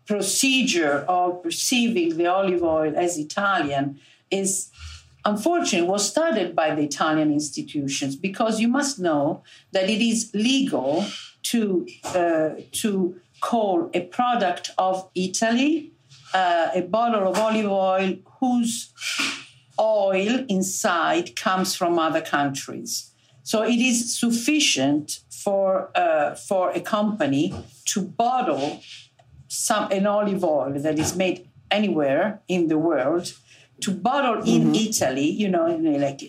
procedure 0.08 1.06
of 1.08 1.42
perceiving 1.42 2.18
the 2.18 2.28
olive 2.28 2.64
oil 2.64 2.92
as 2.98 3.18
Italian 3.18 3.98
is 4.30 4.70
unfortunately 5.26 5.88
was 5.88 6.08
started 6.08 6.56
by 6.56 6.74
the 6.74 6.84
Italian 6.84 7.32
institutions 7.32 8.16
because 8.16 8.60
you 8.60 8.68
must 8.68 9.00
know 9.00 9.44
that 9.72 9.90
it 9.90 10.02
is 10.02 10.32
legal 10.34 11.06
to 11.44 11.88
uh, 12.06 12.50
to 12.72 13.20
call 13.42 13.90
a 13.94 14.02
product 14.02 14.72
of 14.78 15.10
Italy 15.16 15.92
uh, 16.34 16.70
a 16.74 16.82
bottle 16.82 17.28
of 17.28 17.38
olive 17.38 17.70
oil 17.70 18.16
whose 18.40 18.94
oil 19.80 20.46
inside 20.48 21.36
comes 21.36 21.76
from 21.76 22.00
other 22.00 22.22
countries. 22.22 23.12
So 23.44 23.64
it 23.64 23.80
is 23.80 24.18
sufficient 24.18 25.22
for 25.30 25.90
uh, 25.98 26.36
for 26.36 26.72
a 26.72 26.80
company 26.80 27.54
to 27.86 28.02
bottle 28.02 28.82
some 29.48 29.92
an 29.92 30.06
olive 30.06 30.44
oil 30.44 30.74
that 30.80 31.00
is 31.00 31.16
made 31.16 31.50
anywhere 31.70 32.42
in 32.48 32.68
the 32.68 32.78
world 32.78 33.34
to 33.82 33.92
bottle 33.92 34.40
in 34.44 34.72
mm-hmm. 34.72 34.76
Italy, 34.76 35.30
you 35.30 35.50
know, 35.50 35.68
like 35.76 36.22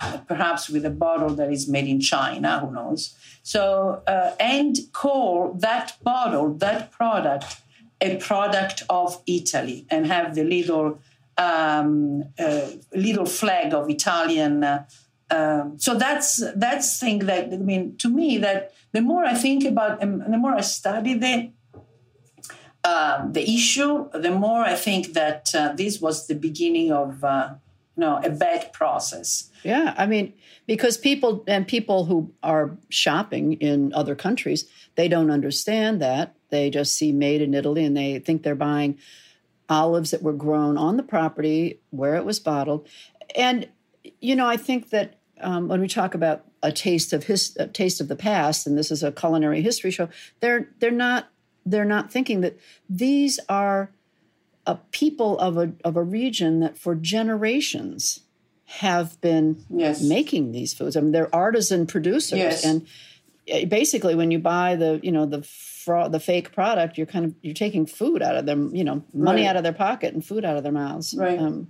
uh, 0.00 0.18
perhaps 0.26 0.68
with 0.68 0.84
a 0.84 0.90
bottle 0.90 1.30
that 1.30 1.52
is 1.52 1.68
made 1.68 1.86
in 1.86 2.00
China, 2.00 2.60
who 2.60 2.72
knows? 2.72 3.14
So, 3.42 4.02
uh, 4.06 4.32
and 4.40 4.76
call 4.92 5.54
that 5.58 5.96
bottle, 6.02 6.54
that 6.54 6.90
product, 6.90 7.60
a 8.00 8.16
product 8.16 8.82
of 8.88 9.22
Italy 9.26 9.86
and 9.90 10.06
have 10.06 10.34
the 10.34 10.44
little 10.44 10.98
um, 11.36 12.24
uh, 12.38 12.68
little 12.94 13.26
flag 13.26 13.74
of 13.74 13.90
Italian. 13.90 14.64
Uh, 14.64 14.84
um, 15.30 15.78
so 15.78 15.94
that's 15.94 16.42
that's 16.54 17.00
thing 17.00 17.20
that 17.20 17.52
I 17.52 17.56
mean 17.56 17.96
to 17.98 18.08
me 18.08 18.38
that 18.38 18.72
the 18.92 19.00
more 19.00 19.24
I 19.24 19.34
think 19.34 19.64
about 19.64 20.02
and 20.02 20.20
the 20.20 20.38
more 20.38 20.54
I 20.54 20.60
study 20.60 21.14
the 21.14 21.50
uh, 22.84 23.26
the 23.30 23.42
issue, 23.42 24.08
the 24.12 24.30
more 24.30 24.60
I 24.60 24.74
think 24.74 25.14
that 25.14 25.54
uh, 25.54 25.72
this 25.72 26.00
was 26.00 26.26
the 26.26 26.34
beginning 26.34 26.92
of 26.92 27.24
uh, 27.24 27.54
you 27.96 28.00
know 28.02 28.20
a 28.22 28.30
bad 28.30 28.72
process. 28.72 29.50
Yeah, 29.62 29.94
I 29.96 30.06
mean 30.06 30.34
because 30.66 30.96
people 30.96 31.44
and 31.46 31.66
people 31.66 32.06
who 32.06 32.32
are 32.42 32.76
shopping 32.88 33.54
in 33.54 33.92
other 33.92 34.14
countries 34.14 34.68
they 34.94 35.08
don't 35.08 35.30
understand 35.30 36.00
that 36.00 36.34
they 36.50 36.70
just 36.70 36.94
see 36.94 37.12
made 37.12 37.42
in 37.42 37.54
italy 37.54 37.84
and 37.84 37.96
they 37.96 38.18
think 38.18 38.42
they're 38.42 38.54
buying 38.54 38.98
olives 39.68 40.10
that 40.10 40.22
were 40.22 40.32
grown 40.32 40.76
on 40.76 40.96
the 40.96 41.02
property 41.02 41.80
where 41.90 42.16
it 42.16 42.24
was 42.24 42.38
bottled 42.38 42.86
and 43.34 43.68
you 44.20 44.36
know 44.36 44.46
i 44.46 44.56
think 44.56 44.90
that 44.90 45.18
um, 45.40 45.68
when 45.68 45.80
we 45.80 45.88
talk 45.88 46.14
about 46.14 46.44
a 46.62 46.72
taste 46.72 47.12
of 47.12 47.24
his 47.24 47.56
a 47.58 47.66
taste 47.66 48.00
of 48.00 48.08
the 48.08 48.16
past 48.16 48.66
and 48.66 48.78
this 48.78 48.90
is 48.90 49.02
a 49.02 49.12
culinary 49.12 49.60
history 49.60 49.90
show 49.90 50.08
they're 50.40 50.68
they're 50.78 50.90
not 50.90 51.28
they're 51.66 51.84
not 51.84 52.10
thinking 52.10 52.40
that 52.42 52.58
these 52.88 53.40
are 53.48 53.90
a 54.66 54.76
people 54.92 55.38
of 55.38 55.56
a 55.56 55.72
of 55.84 55.96
a 55.96 56.02
region 56.02 56.60
that 56.60 56.78
for 56.78 56.94
generations 56.94 58.20
have 58.66 59.20
been 59.20 59.64
yes. 59.68 60.02
making 60.02 60.52
these 60.52 60.72
foods. 60.72 60.96
I 60.96 61.00
mean, 61.00 61.12
they're 61.12 61.34
artisan 61.34 61.86
producers, 61.86 62.38
yes. 62.38 62.64
and 62.64 62.86
eh, 63.46 63.64
basically, 63.66 64.14
when 64.14 64.30
you 64.30 64.38
buy 64.38 64.76
the 64.76 65.00
you 65.02 65.12
know 65.12 65.26
the 65.26 65.42
fraud, 65.42 66.12
the 66.12 66.20
fake 66.20 66.52
product, 66.52 66.96
you're 66.96 67.06
kind 67.06 67.26
of 67.26 67.34
you're 67.42 67.54
taking 67.54 67.86
food 67.86 68.22
out 68.22 68.36
of 68.36 68.46
them, 68.46 68.74
you 68.74 68.84
know, 68.84 69.04
money 69.12 69.42
right. 69.42 69.48
out 69.48 69.56
of 69.56 69.62
their 69.62 69.72
pocket 69.72 70.14
and 70.14 70.24
food 70.24 70.44
out 70.44 70.56
of 70.56 70.62
their 70.62 70.72
mouths. 70.72 71.14
Right. 71.16 71.38
Um, 71.38 71.68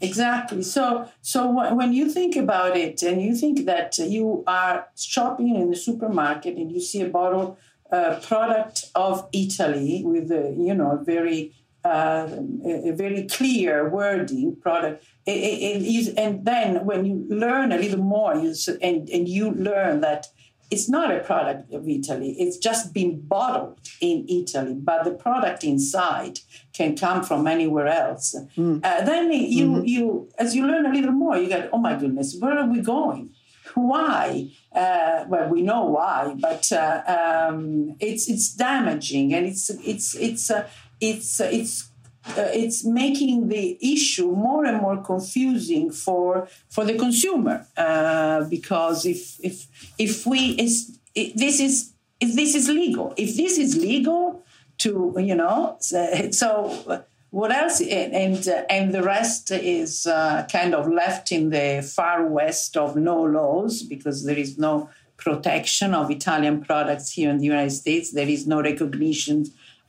exactly. 0.00 0.62
So, 0.62 1.08
so 1.22 1.74
when 1.74 1.92
you 1.92 2.10
think 2.10 2.36
about 2.36 2.76
it, 2.76 3.02
and 3.02 3.22
you 3.22 3.34
think 3.34 3.64
that 3.66 3.96
you 3.98 4.42
are 4.46 4.88
shopping 4.96 5.54
in 5.54 5.70
the 5.70 5.76
supermarket 5.76 6.56
and 6.56 6.70
you 6.70 6.80
see 6.80 7.00
a 7.00 7.08
bottle 7.08 7.58
uh, 7.94 8.20
product 8.30 8.76
of 8.94 9.28
Italy 9.32 10.02
with 10.04 10.30
a 10.30 10.44
you 10.66 10.74
know 10.74 10.92
very 11.14 11.40
uh, 11.84 12.26
a, 12.70 12.90
a 12.90 12.92
very 12.92 13.22
clear 13.36 13.88
wording 13.88 14.56
product 14.64 15.04
it, 15.26 15.30
it, 15.32 15.76
it 15.76 15.82
is, 15.82 16.08
and 16.10 16.44
then 16.44 16.84
when 16.84 17.06
you 17.06 17.26
learn 17.28 17.72
a 17.72 17.78
little 17.78 18.00
more, 18.00 18.36
you, 18.36 18.54
and, 18.82 19.08
and 19.08 19.26
you 19.26 19.52
learn 19.52 20.02
that 20.02 20.26
it's 20.70 20.88
not 20.88 21.14
a 21.14 21.20
product 21.20 21.72
of 21.72 21.88
Italy, 21.88 22.36
it's 22.38 22.58
just 22.58 22.92
been 22.92 23.20
bottled 23.20 23.78
in 24.00 24.26
Italy, 24.28 24.74
but 24.74 25.04
the 25.04 25.12
product 25.12 25.64
inside 25.64 26.40
can 26.74 26.96
come 26.96 27.22
from 27.22 27.46
anywhere 27.46 27.86
else. 27.86 28.34
Mm. 28.56 28.84
Uh, 28.84 29.04
then 29.04 29.32
you, 29.32 29.68
mm-hmm. 29.68 29.84
you, 29.84 30.28
as 30.38 30.54
you 30.54 30.66
learn 30.66 30.84
a 30.84 30.92
little 30.92 31.12
more, 31.12 31.36
you 31.38 31.48
get, 31.48 31.70
oh 31.72 31.78
my 31.78 31.96
goodness, 31.96 32.36
where 32.38 32.58
are 32.58 32.68
we 32.68 32.80
going? 32.80 33.30
Why? 33.74 34.50
Uh, 34.72 35.24
well, 35.28 35.48
we 35.48 35.62
know 35.62 35.84
why, 35.84 36.36
but 36.38 36.70
uh, 36.72 37.48
um, 37.50 37.96
it's 38.00 38.28
it's 38.28 38.54
damaging, 38.54 39.34
and 39.34 39.46
it's 39.46 39.70
it's 39.70 40.14
it's 40.14 40.50
uh, 40.50 40.68
it's 41.00 41.40
uh, 41.40 41.48
it's 41.50 41.90
uh, 42.26 42.48
it's 42.52 42.84
making 42.84 43.48
the 43.48 43.78
issue 43.82 44.32
more 44.32 44.64
and 44.64 44.80
more 44.80 45.02
confusing 45.02 45.90
for 45.90 46.48
for 46.70 46.84
the 46.84 46.94
consumer 46.94 47.66
uh, 47.76 48.44
because 48.44 49.04
if 49.04 49.38
if 49.44 49.66
if 49.98 50.26
we 50.26 50.56
is 50.58 50.98
this 51.14 51.60
is 51.60 51.92
if 52.20 52.34
this 52.34 52.54
is 52.54 52.68
legal 52.68 53.12
if 53.18 53.36
this 53.36 53.58
is 53.58 53.76
legal 53.76 54.42
to 54.78 55.14
you 55.18 55.34
know 55.34 55.76
so 55.80 57.04
what 57.38 57.50
else 57.52 57.80
and 57.80 58.46
and 58.76 58.94
the 58.96 59.02
rest 59.02 59.50
is 59.50 60.06
uh, 60.06 60.46
kind 60.56 60.72
of 60.78 60.82
left 61.00 61.26
in 61.36 61.50
the 61.50 61.68
far 61.96 62.18
west 62.38 62.76
of 62.76 62.96
no 63.10 63.16
laws 63.38 63.82
because 63.82 64.24
there 64.24 64.40
is 64.44 64.58
no 64.58 64.88
protection 65.16 65.94
of 65.94 66.10
Italian 66.18 66.56
products 66.68 67.06
here 67.16 67.30
in 67.30 67.38
the 67.38 67.48
United 67.54 67.74
States 67.82 68.12
there 68.12 68.30
is 68.36 68.46
no 68.46 68.58
recognition 68.70 69.38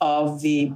of 0.01 0.41
the 0.41 0.73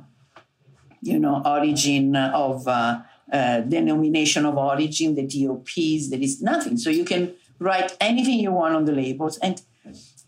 you 1.02 1.20
know, 1.20 1.42
origin 1.46 2.16
of 2.16 2.68
uh, 2.68 3.02
uh, 3.32 3.62
denomination 3.62 4.46
of 4.46 4.58
origin, 4.58 5.16
the 5.16 5.26
DOPs. 5.26 6.10
There 6.10 6.20
is 6.20 6.42
nothing. 6.42 6.78
So 6.78 6.90
you 6.90 7.06
can 7.06 7.34
write 7.60 7.96
anything 8.00 8.40
you 8.40 8.52
want 8.52 8.76
on 8.76 8.86
the 8.86 8.92
labels, 8.92 9.38
and 9.38 9.62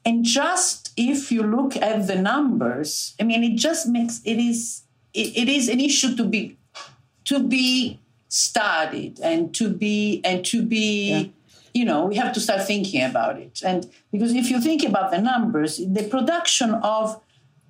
and 0.05 0.23
just 0.23 0.91
if 0.97 1.31
you 1.31 1.43
look 1.43 1.75
at 1.77 2.07
the 2.07 2.15
numbers, 2.15 3.15
I 3.19 3.23
mean, 3.23 3.43
it 3.43 3.57
just 3.57 3.87
makes 3.87 4.21
it 4.25 4.37
is 4.37 4.83
it, 5.13 5.37
it 5.37 5.49
is 5.49 5.69
an 5.69 5.79
issue 5.79 6.15
to 6.15 6.23
be 6.23 6.57
to 7.25 7.39
be 7.39 7.99
studied 8.31 9.19
and 9.19 9.53
to 9.53 9.69
be 9.69 10.21
and 10.23 10.45
to 10.45 10.63
be 10.63 11.11
yeah. 11.11 11.23
you 11.73 11.85
know 11.85 12.05
we 12.05 12.15
have 12.15 12.33
to 12.33 12.39
start 12.39 12.65
thinking 12.65 13.03
about 13.03 13.37
it 13.37 13.61
and 13.65 13.89
because 14.11 14.33
if 14.33 14.49
you 14.49 14.61
think 14.61 14.83
about 14.83 15.11
the 15.11 15.17
numbers 15.17 15.77
the 15.77 16.03
production 16.03 16.73
of 16.75 17.21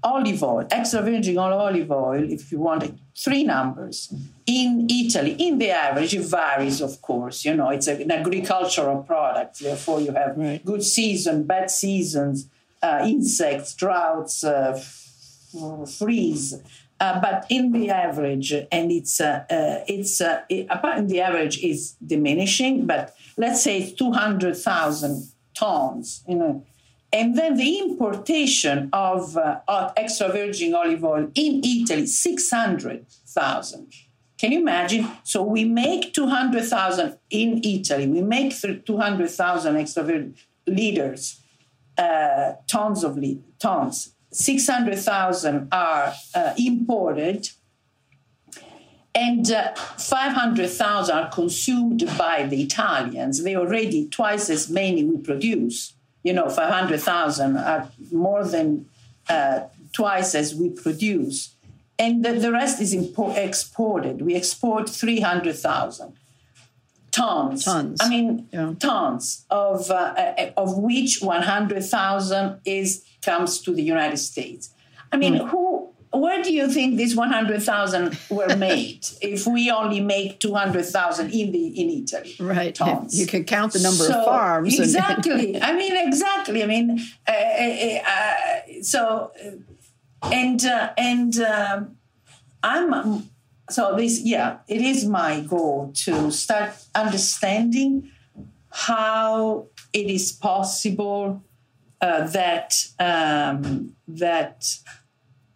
olive 0.04 0.44
oil 0.44 0.68
extra 0.72 1.02
virgin 1.02 1.38
olive 1.38 1.92
oil 1.92 2.32
if 2.32 2.52
you 2.52 2.60
want 2.60 2.84
three 3.16 3.44
numbers 3.44 4.14
in 4.46 4.88
italy 4.90 5.36
in 5.40 5.58
the 5.58 5.72
average 5.72 6.14
it 6.14 6.26
varies 6.26 6.80
of 6.80 7.02
course 7.02 7.44
you 7.44 7.56
know 7.56 7.70
it's 7.70 7.88
an 7.88 8.12
agricultural 8.12 9.02
product 9.02 9.60
therefore 9.62 10.00
you 10.00 10.12
have 10.12 10.38
right. 10.38 10.64
good 10.64 10.84
season 10.84 11.44
bad 11.44 11.72
seasons 11.72 12.48
uh, 12.84 13.04
insects 13.04 13.74
droughts 13.76 14.44
uh, 14.44 14.80
freeze 15.98 16.60
uh, 17.02 17.20
but 17.20 17.46
in 17.50 17.72
the 17.72 17.90
average, 17.90 18.54
and 18.54 18.92
it's 18.92 19.20
uh, 19.20 19.44
uh, 19.50 19.84
it's 19.88 20.22
uh, 20.22 20.42
the 20.50 21.22
average 21.30 21.58
is 21.72 21.96
diminishing, 22.06 22.86
but 22.86 23.16
let's 23.38 23.62
say 23.64 23.80
it's 23.82 23.94
two 23.94 24.12
hundred 24.12 24.56
thousand 24.56 25.16
tons, 25.54 26.24
you 26.30 26.36
know, 26.36 26.64
and 27.12 27.36
then 27.38 27.58
the 27.58 27.80
importation 27.80 28.90
of, 28.94 29.36
uh, 29.36 29.60
of 29.68 29.92
extra 29.98 30.30
virgin 30.30 30.76
olive 30.76 31.04
oil 31.04 31.32
in 31.34 31.62
Italy 31.66 32.06
six 32.06 32.50
hundred 32.52 33.06
thousand. 33.28 33.92
Can 34.38 34.52
you 34.52 34.60
imagine? 34.60 35.08
So 35.24 35.44
we 35.44 35.66
make 35.66 36.14
two 36.14 36.28
hundred 36.28 36.66
thousand 36.66 37.18
in 37.30 37.62
Italy. 37.64 38.08
We 38.08 38.22
make 38.22 38.54
two 38.86 38.98
hundred 38.98 39.30
thousand 39.32 39.76
extra 39.78 40.04
virgin 40.04 40.36
liters, 40.68 41.42
uh, 41.98 42.54
tons 42.68 43.04
of 43.04 43.18
li- 43.18 43.42
tons 43.60 44.14
600,000 44.32 45.68
are 45.72 46.14
uh, 46.34 46.54
imported 46.58 47.50
and 49.14 49.52
uh, 49.52 49.74
500,000 49.76 51.16
are 51.16 51.30
consumed 51.30 52.10
by 52.18 52.46
the 52.46 52.62
Italians. 52.62 53.44
They 53.44 53.56
already 53.56 54.08
twice 54.08 54.50
as 54.50 54.70
many 54.70 55.04
we 55.04 55.18
produce. 55.18 55.94
You 56.24 56.34
know, 56.34 56.50
500,000 56.50 57.58
are 57.58 57.92
more 58.12 58.46
than 58.46 58.86
uh, 59.28 59.62
twice 59.92 60.34
as 60.34 60.56
we 60.56 60.70
produce. 60.70 61.56
And 62.00 62.24
the, 62.24 62.34
the 62.34 62.52
rest 62.52 62.82
is 62.82 62.94
exported. 62.94 64.22
We 64.22 64.36
export 64.36 64.90
300,000 64.90 66.14
tons. 67.12 67.66
Tons. 67.66 68.00
I 68.02 68.10
mean, 68.10 68.48
yeah. 68.52 68.74
tons 68.80 69.46
of, 69.50 69.90
uh, 69.92 69.94
uh 70.38 70.52
of 70.58 70.78
which 70.78 71.22
100,000 71.22 72.60
is 72.66 73.04
comes 73.22 73.62
to 73.62 73.74
the 73.74 73.84
United 73.84 74.18
States. 74.18 74.74
I 75.12 75.18
mean, 75.18 75.36
mm. 75.36 75.50
who? 75.50 75.90
Where 76.14 76.44
do 76.44 76.54
you 76.54 76.70
think 76.70 76.98
these 76.98 77.16
100,000 77.16 78.18
were 78.30 78.54
made 78.58 79.08
if 79.22 79.48
we 79.48 79.72
only 79.72 80.02
make 80.02 80.42
200,000 80.42 81.32
in 81.32 81.52
the 81.54 81.68
in 81.82 81.90
Italy? 82.04 82.36
Right. 82.38 82.76
Tons. 82.76 83.18
You 83.18 83.28
can 83.28 83.46
count 83.46 83.72
the 83.72 83.80
number 83.80 84.04
so, 84.04 84.20
of 84.20 84.26
farms. 84.26 84.78
Exactly. 84.78 85.62
I 85.62 85.74
mean, 85.74 85.96
exactly. 85.96 86.64
I 86.64 86.66
mean, 86.66 87.00
uh, 87.26 87.32
uh, 87.32 88.00
uh 88.06 88.84
so, 88.84 89.32
uh, 89.42 90.28
and, 90.34 90.66
uh, 90.66 90.92
and 90.98 91.38
um, 91.40 91.96
I'm, 92.62 93.31
so 93.74 93.96
this, 93.96 94.22
yeah, 94.22 94.58
it 94.68 94.82
is 94.82 95.06
my 95.06 95.42
goal 95.42 95.92
to 96.04 96.32
start 96.32 96.74
understanding 96.94 98.12
how 98.72 99.68
it 99.94 100.08
is 100.10 100.32
possible 100.32 101.44
uh, 102.00 102.28
that 102.28 102.74
um, 103.00 103.96
that 104.08 104.66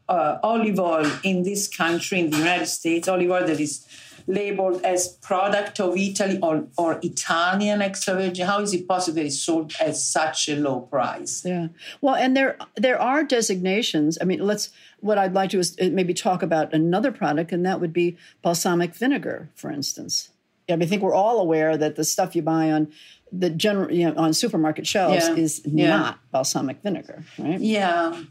uh, 0.07 0.37
olive 0.43 0.79
oil 0.79 1.11
in 1.23 1.43
this 1.43 1.67
country, 1.67 2.19
in 2.19 2.29
the 2.29 2.37
United 2.37 2.67
States, 2.67 3.07
olive 3.07 3.31
oil 3.31 3.45
that 3.47 3.59
is 3.59 3.85
labeled 4.27 4.81
as 4.83 5.07
product 5.07 5.79
of 5.79 5.95
Italy 5.97 6.39
or, 6.41 6.67
or 6.77 6.99
Italian 7.03 7.81
extra 7.81 8.15
virgin? 8.15 8.47
How 8.47 8.61
is 8.61 8.73
it 8.73 8.87
possible 8.87 9.15
that 9.15 9.25
it's 9.25 9.39
sold 9.39 9.73
at 9.79 9.95
such 9.95 10.49
a 10.49 10.55
low 10.55 10.81
price? 10.81 11.43
Yeah. 11.45 11.67
Well, 12.01 12.15
and 12.15 12.35
there 12.35 12.57
there 12.75 12.99
are 12.99 13.23
designations. 13.23 14.17
I 14.21 14.25
mean, 14.25 14.39
let's 14.39 14.69
what 14.99 15.17
I'd 15.17 15.33
like 15.33 15.51
to 15.51 15.59
is 15.59 15.77
uh, 15.79 15.89
maybe 15.91 16.13
talk 16.13 16.41
about 16.41 16.73
another 16.73 17.11
product, 17.11 17.51
and 17.51 17.65
that 17.65 17.79
would 17.79 17.93
be 17.93 18.17
balsamic 18.41 18.95
vinegar, 18.95 19.49
for 19.55 19.71
instance. 19.71 20.31
I, 20.67 20.73
mean, 20.73 20.83
I 20.83 20.85
think 20.87 21.03
we're 21.03 21.13
all 21.13 21.39
aware 21.39 21.77
that 21.77 21.95
the 21.95 22.03
stuff 22.03 22.35
you 22.35 22.41
buy 22.41 22.71
on 22.71 22.91
the 23.31 23.49
general 23.49 23.91
you 23.91 24.05
know 24.05 24.15
on 24.15 24.33
supermarket 24.33 24.87
shelves 24.87 25.27
yeah. 25.27 25.35
is 25.35 25.61
yeah. 25.65 25.89
not 25.89 26.19
balsamic 26.31 26.81
vinegar, 26.81 27.23
right? 27.37 27.59
Yeah, 27.59 28.23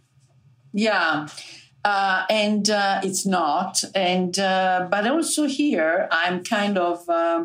yeah. 0.73 1.29
Uh, 1.85 2.25
and 2.31 2.71
uh, 2.71 3.01
it's 3.03 3.27
not. 3.27 3.85
And 3.95 4.39
uh, 4.39 4.89
but 4.91 5.07
also 5.07 5.47
here, 5.47 6.09
I'm 6.11 6.43
kind 6.43 6.79
of 6.79 7.07
uh, 7.09 7.45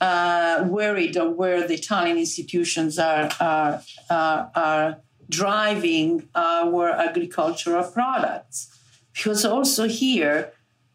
uh, 0.00 0.64
worried 0.66 1.16
of 1.16 1.34
where 1.34 1.66
the 1.68 1.74
Italian 1.74 2.16
institutions 2.16 2.98
are 2.98 3.28
are, 3.38 3.82
are, 4.08 4.50
are 4.54 4.96
driving 5.28 6.28
our 6.34 6.90
agricultural 6.90 7.84
products, 7.90 8.68
because 9.12 9.44
also 9.44 9.88
here 9.88 10.52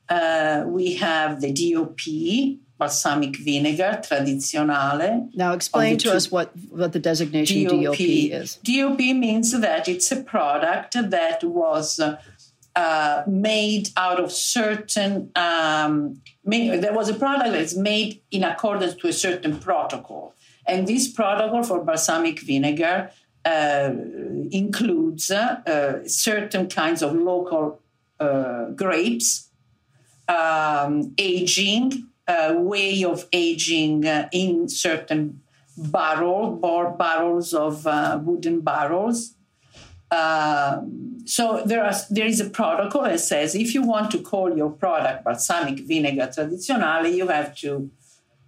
uh, 0.10 0.64
we 0.66 0.96
have 0.96 1.42
the 1.42 1.52
DOP, 1.52 2.60
balsamic 2.78 3.38
vinegar 3.38 4.02
tradizionale. 4.04 5.30
Now, 5.36 5.54
explain 5.54 5.98
to 6.00 6.14
us 6.14 6.32
what, 6.32 6.52
what 6.70 6.94
the 6.94 7.00
designation 7.00 7.64
DOP, 7.64 7.84
DOP, 7.84 8.00
is. 8.00 8.56
DOP 8.64 9.00
means 9.00 9.52
that 9.60 9.88
it's 9.88 10.12
a 10.12 10.22
product 10.24 10.94
that 10.94 11.44
was 11.44 12.00
uh, 12.76 13.24
made 13.28 13.90
out 13.98 14.20
of 14.20 14.32
certain. 14.32 15.32
Um, 15.36 16.22
there 16.44 16.94
was 16.94 17.10
a 17.10 17.14
product 17.14 17.52
that's 17.52 17.76
made 17.76 18.22
in 18.32 18.44
accordance 18.44 18.96
to 18.96 19.08
a 19.08 19.14
certain 19.14 19.60
protocol, 19.60 20.34
and 20.66 20.88
this 20.88 21.08
protocol 21.08 21.64
for 21.64 21.84
balsamic 21.84 22.40
vinegar 22.42 23.12
uh, 23.44 23.92
includes 24.52 25.32
uh, 25.32 26.08
certain 26.08 26.68
kinds 26.70 27.02
of 27.02 27.16
local 27.16 27.82
uh, 28.20 28.66
grapes, 28.70 29.50
um, 30.28 31.14
aging 31.18 32.08
uh, 32.28 32.54
way 32.56 33.04
of 33.04 33.28
aging 33.34 34.04
in 34.32 34.70
certain 34.70 35.42
barrel 35.76 36.56
bar, 36.56 36.92
barrels 36.92 37.54
of 37.54 37.86
wooden 38.24 38.62
barrels. 38.62 39.34
Um, 40.12 41.20
so 41.26 41.64
there, 41.66 41.84
are, 41.84 41.94
there 42.10 42.26
is 42.26 42.42
a 42.42 42.50
protocol 42.50 43.04
that 43.04 43.20
says 43.20 43.56
if 43.56 43.74
you 43.74 43.82
want 43.84 44.12
to 44.12 44.20
call 44.20 44.56
your 44.56 44.70
product 44.70 45.24
balsamic 45.24 45.80
vinegar 45.80 46.28
tradizionale, 46.28 47.14
you 47.14 47.28
have 47.28 47.56
to 47.58 47.90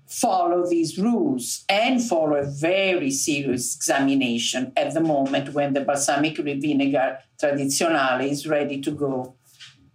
follow 0.08 0.68
these 0.70 1.00
rules 1.00 1.64
and 1.70 2.04
follow 2.04 2.36
a 2.36 2.46
very 2.46 3.10
serious 3.10 3.76
examination 3.76 4.72
at 4.76 4.94
the 4.94 5.00
moment 5.00 5.54
when 5.54 5.74
the 5.74 5.82
balsamic 5.82 6.38
vinegar 6.38 7.20
tradizionale 7.42 8.30
is 8.30 8.46
ready 8.46 8.80
to 8.82 8.92
go 8.92 9.34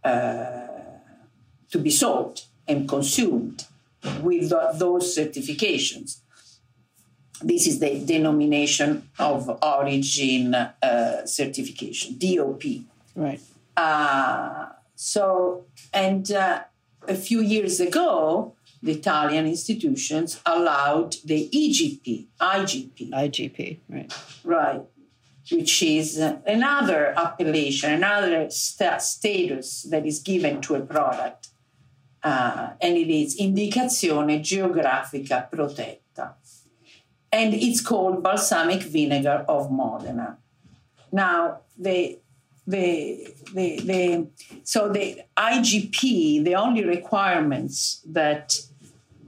uh, 0.05 0.67
to 1.71 1.79
be 1.79 1.91
sold 1.91 2.43
and 2.67 2.89
consumed 2.89 3.67
with 4.23 4.49
the, 4.49 4.71
those 4.75 5.17
certifications. 5.17 6.21
This 7.43 7.67
is 7.67 7.79
the 7.79 8.05
denomination 8.05 9.09
of 9.19 9.49
origin 9.63 10.55
uh, 10.55 11.27
certification, 11.27 12.19
DOP. 12.19 12.63
Right. 13.15 13.41
Uh, 13.77 14.67
so, 14.95 15.65
and 15.93 16.31
uh, 16.33 16.63
a 17.07 17.15
few 17.15 17.41
years 17.41 17.81
ago, 17.81 18.55
the 18.83 18.93
Italian 18.93 19.47
institutions 19.47 20.41
allowed 20.45 21.17
the 21.25 21.49
EGP, 21.49 22.27
IGP. 22.41 23.11
IGP, 23.11 23.79
right. 23.89 24.13
Right, 24.45 24.83
which 25.51 25.83
is 25.83 26.19
another 26.19 27.15
appellation, 27.17 27.93
another 27.93 28.51
st- 28.51 29.03
status 29.03 29.83
that 29.85 30.07
is 30.07 30.21
given 30.21 30.61
to 30.63 30.77
a 30.77 30.81
product 30.81 31.49
uh, 32.23 32.71
and 32.81 32.97
it 32.97 33.09
is 33.09 33.39
Indicazione 33.39 34.41
Geografica 34.41 35.49
Protetta. 35.51 35.99
And 37.31 37.55
it's 37.55 37.81
called 37.81 38.23
balsamic 38.23 38.83
vinegar 38.83 39.45
of 39.49 39.71
Modena. 39.71 40.39
Now, 41.13 41.61
the 41.79 42.19
the, 42.67 43.35
the, 43.55 43.81
the, 43.81 44.29
so 44.63 44.91
the 44.91 45.23
IGP, 45.39 46.45
the 46.45 46.55
only 46.55 46.85
requirements 46.85 48.03
that 48.07 48.61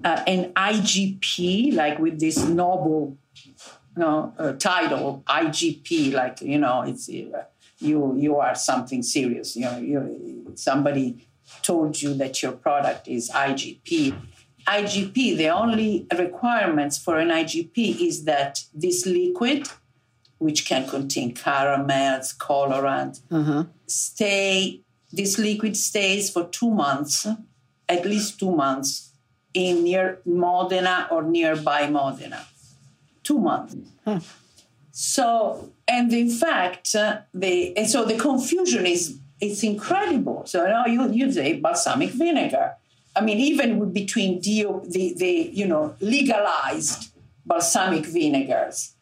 uh, 0.05 0.23
an 0.27 0.53
IGP, 0.53 1.75
like 1.75 1.99
with 1.99 2.21
this 2.21 2.45
noble 2.45 3.17
you 3.97 4.03
know, 4.03 4.35
uh, 4.39 4.53
title, 4.53 5.25
IGP, 5.27 6.13
like, 6.13 6.43
you 6.43 6.59
know, 6.59 6.83
it's 6.83 7.09
uh, 7.09 7.45
you 7.79 8.15
you 8.17 8.37
are 8.37 8.55
something 8.55 9.03
serious. 9.03 9.57
You 9.57 9.63
know, 9.63 9.79
you 9.79 10.53
somebody 10.55 11.27
told 11.63 12.01
you 12.01 12.15
that 12.15 12.43
your 12.43 12.53
product 12.53 13.09
is 13.09 13.31
IGP. 13.31 14.15
IGP, 14.67 15.37
the 15.37 15.49
only 15.49 16.07
requirements 16.17 16.99
for 16.99 17.19
an 17.19 17.29
IGP 17.29 18.01
is 18.01 18.25
that 18.25 18.65
this 18.75 19.07
liquid, 19.07 19.69
which 20.39 20.67
can 20.67 20.89
contain 20.89 21.35
caramels, 21.35 22.33
colorant, 22.35 23.21
uh-huh. 23.31 23.65
stay. 23.87 24.81
This 25.13 25.39
liquid 25.39 25.77
stays 25.77 26.31
for 26.31 26.45
two 26.49 26.71
months, 26.71 27.27
at 27.89 28.05
least 28.05 28.39
two 28.39 28.55
months, 28.55 29.11
in 29.53 29.85
near 29.85 30.21
Modena 30.25 31.09
or 31.11 31.23
nearby 31.23 31.89
Modena. 31.89 32.47
Two 33.23 33.39
months. 33.39 33.77
Huh. 34.05 34.21
So, 34.93 35.73
and 35.89 36.13
in 36.13 36.31
fact, 36.31 36.95
uh, 36.95 37.21
the 37.33 37.77
and 37.77 37.89
so 37.89 38.05
the 38.05 38.17
confusion 38.17 38.87
is 38.87 39.19
it's 39.41 39.63
incredible. 39.63 40.45
So 40.47 40.67
now 40.67 40.87
you 40.87 41.11
use 41.11 41.39
a 41.39 41.55
balsamic 41.55 42.11
vinegar. 42.11 42.77
I 43.21 43.23
mean, 43.23 43.39
even 43.39 43.93
between 43.93 44.41
DO, 44.41 44.85
the 44.89 45.13
the 45.15 45.51
you 45.53 45.67
know 45.67 45.95
legalized 46.01 47.13
balsamic 47.45 48.07
vinegars, 48.07 48.95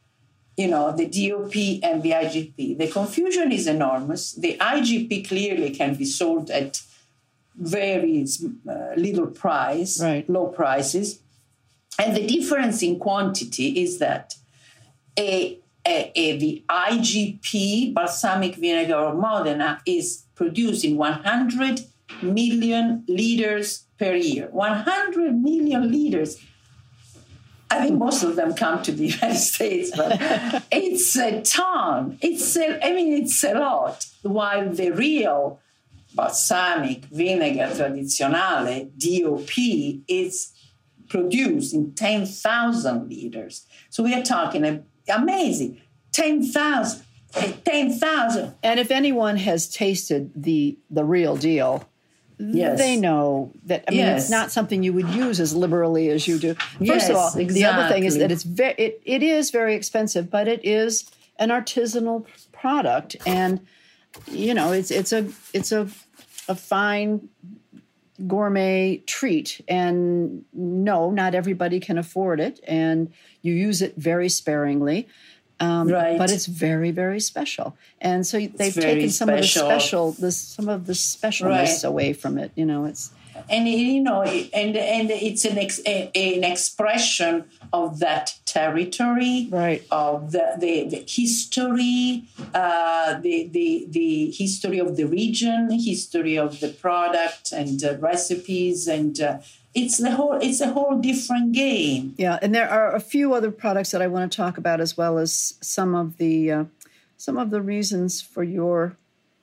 you 0.56 0.66
know 0.66 0.90
the 0.90 1.06
DOP 1.06 1.54
and 1.88 2.02
the 2.02 2.10
IGP. 2.10 2.78
The 2.78 2.88
confusion 2.88 3.52
is 3.52 3.68
enormous. 3.68 4.32
The 4.32 4.56
IGP 4.58 5.28
clearly 5.28 5.70
can 5.70 5.94
be 5.94 6.04
sold 6.04 6.50
at 6.50 6.82
very 7.54 8.26
uh, 8.68 8.94
little 8.96 9.28
price, 9.28 10.02
right. 10.02 10.28
low 10.28 10.48
prices. 10.48 11.20
And 12.00 12.16
the 12.16 12.26
difference 12.26 12.82
in 12.82 12.98
quantity 12.98 13.80
is 13.82 13.98
that 13.98 14.34
a, 15.16 15.58
a, 15.86 16.12
a, 16.14 16.38
the 16.38 16.64
IGP 16.68 17.94
balsamic 17.94 18.54
vinegar 18.56 18.94
of 18.94 19.16
Modena 19.16 19.80
is 19.84 20.24
produced 20.36 20.84
in 20.84 20.96
100 20.96 21.80
million 22.22 23.04
liters 23.08 23.84
per 23.98 24.14
year. 24.14 24.48
100 24.50 25.34
million 25.34 25.90
liters. 25.90 26.38
I 27.70 27.82
think 27.82 27.98
most 27.98 28.22
of 28.22 28.36
them 28.36 28.54
come 28.54 28.82
to 28.82 28.92
the 28.92 29.06
United 29.14 29.36
States, 29.36 29.90
but 29.94 30.16
it's 30.72 31.16
a 31.16 31.42
ton. 31.42 32.18
It's 32.22 32.56
a, 32.56 32.84
I 32.84 32.92
mean, 32.92 33.22
it's 33.22 33.42
a 33.44 33.54
lot. 33.54 34.06
While 34.22 34.72
the 34.72 34.90
real 34.90 35.60
balsamic 36.14 37.04
vinegar 37.06 37.68
tradizionale, 37.74 38.90
DOP, 38.98 40.02
is 40.08 40.52
produced 41.08 41.74
in 41.74 41.94
10,000 41.94 43.08
liters. 43.08 43.66
So 43.90 44.02
we 44.02 44.14
are 44.14 44.22
talking 44.22 44.84
amazing 45.08 45.80
10,000. 46.12 47.04
10,000. 47.32 48.54
And 48.62 48.80
if 48.80 48.90
anyone 48.90 49.36
has 49.36 49.68
tasted 49.68 50.32
the 50.34 50.78
the 50.90 51.04
real 51.04 51.36
deal, 51.36 51.87
yes. 52.38 52.78
they 52.78 52.96
know 52.96 53.52
that 53.64 53.84
I 53.88 53.90
mean 53.90 54.00
yes. 54.00 54.22
it's 54.22 54.30
not 54.30 54.50
something 54.50 54.82
you 54.82 54.92
would 54.92 55.08
use 55.08 55.40
as 55.40 55.54
liberally 55.54 56.08
as 56.10 56.26
you 56.26 56.38
do. 56.38 56.54
First 56.54 56.80
yes, 56.80 57.10
of 57.10 57.16
all, 57.16 57.26
exactly. 57.28 57.54
the 57.54 57.64
other 57.64 57.88
thing 57.92 58.04
is 58.04 58.18
that 58.18 58.30
it's 58.30 58.42
very 58.42 58.74
it, 58.74 59.02
it 59.04 59.22
is 59.22 59.50
very 59.50 59.74
expensive, 59.74 60.30
but 60.30 60.48
it 60.48 60.64
is 60.64 61.10
an 61.38 61.50
artisanal 61.50 62.26
product 62.52 63.16
and 63.26 63.60
you 64.26 64.54
know, 64.54 64.72
it's 64.72 64.90
it's 64.90 65.12
a 65.12 65.28
it's 65.52 65.72
a 65.72 65.88
a 66.48 66.54
fine 66.54 67.28
gourmet 68.26 68.96
treat 69.06 69.60
and 69.68 70.44
no 70.52 71.10
not 71.10 71.36
everybody 71.36 71.78
can 71.78 71.96
afford 71.96 72.40
it 72.40 72.58
and 72.66 73.12
you 73.42 73.54
use 73.54 73.80
it 73.80 73.94
very 73.96 74.28
sparingly 74.28 75.06
um, 75.60 75.88
right. 75.88 76.18
but 76.18 76.30
it's 76.30 76.46
very 76.46 76.90
very 76.90 77.20
special 77.20 77.76
and 78.00 78.26
so 78.26 78.38
they've 78.38 78.74
taken 78.74 79.10
some 79.10 79.28
special. 79.28 79.70
of 79.70 79.76
the 79.76 79.80
special 79.80 80.12
the, 80.12 80.32
some 80.32 80.68
of 80.68 80.86
the 80.86 80.92
specialness 80.92 81.48
right. 81.48 81.84
away 81.84 82.12
from 82.12 82.38
it 82.38 82.52
you 82.54 82.64
know 82.64 82.84
it's 82.84 83.12
and 83.48 83.68
you 83.68 84.00
know 84.00 84.22
and 84.22 84.76
and 84.76 85.10
it's 85.10 85.44
an 85.44 85.58
ex, 85.58 85.78
an 85.80 86.44
expression 86.44 87.44
of 87.72 87.98
that 88.00 88.34
territory 88.44 89.48
right 89.50 89.84
of 89.90 90.32
the 90.32 90.54
the, 90.58 90.88
the 90.88 91.04
history 91.08 92.24
uh, 92.54 93.18
the 93.20 93.48
the 93.48 93.86
the 93.90 94.30
history 94.30 94.78
of 94.78 94.96
the 94.96 95.04
region 95.04 95.70
history 95.70 96.36
of 96.36 96.60
the 96.60 96.68
product 96.68 97.52
and 97.52 97.84
uh, 97.84 97.96
recipes 97.98 98.88
and 98.88 99.20
uh, 99.20 99.38
it's 99.84 99.98
the 99.98 100.10
whole 100.10 100.34
it's 100.34 100.60
a 100.60 100.72
whole 100.72 100.98
different 101.00 101.52
game 101.52 102.14
yeah 102.18 102.38
and 102.42 102.54
there 102.54 102.68
are 102.68 102.94
a 102.94 103.00
few 103.00 103.32
other 103.32 103.50
products 103.50 103.90
that 103.90 104.02
i 104.02 104.06
want 104.06 104.30
to 104.30 104.36
talk 104.36 104.58
about 104.58 104.80
as 104.80 104.96
well 104.96 105.18
as 105.18 105.54
some 105.60 105.94
of 105.94 106.16
the 106.18 106.50
uh, 106.50 106.64
some 107.16 107.36
of 107.36 107.50
the 107.50 107.60
reasons 107.60 108.20
for 108.20 108.42
your 108.42 108.96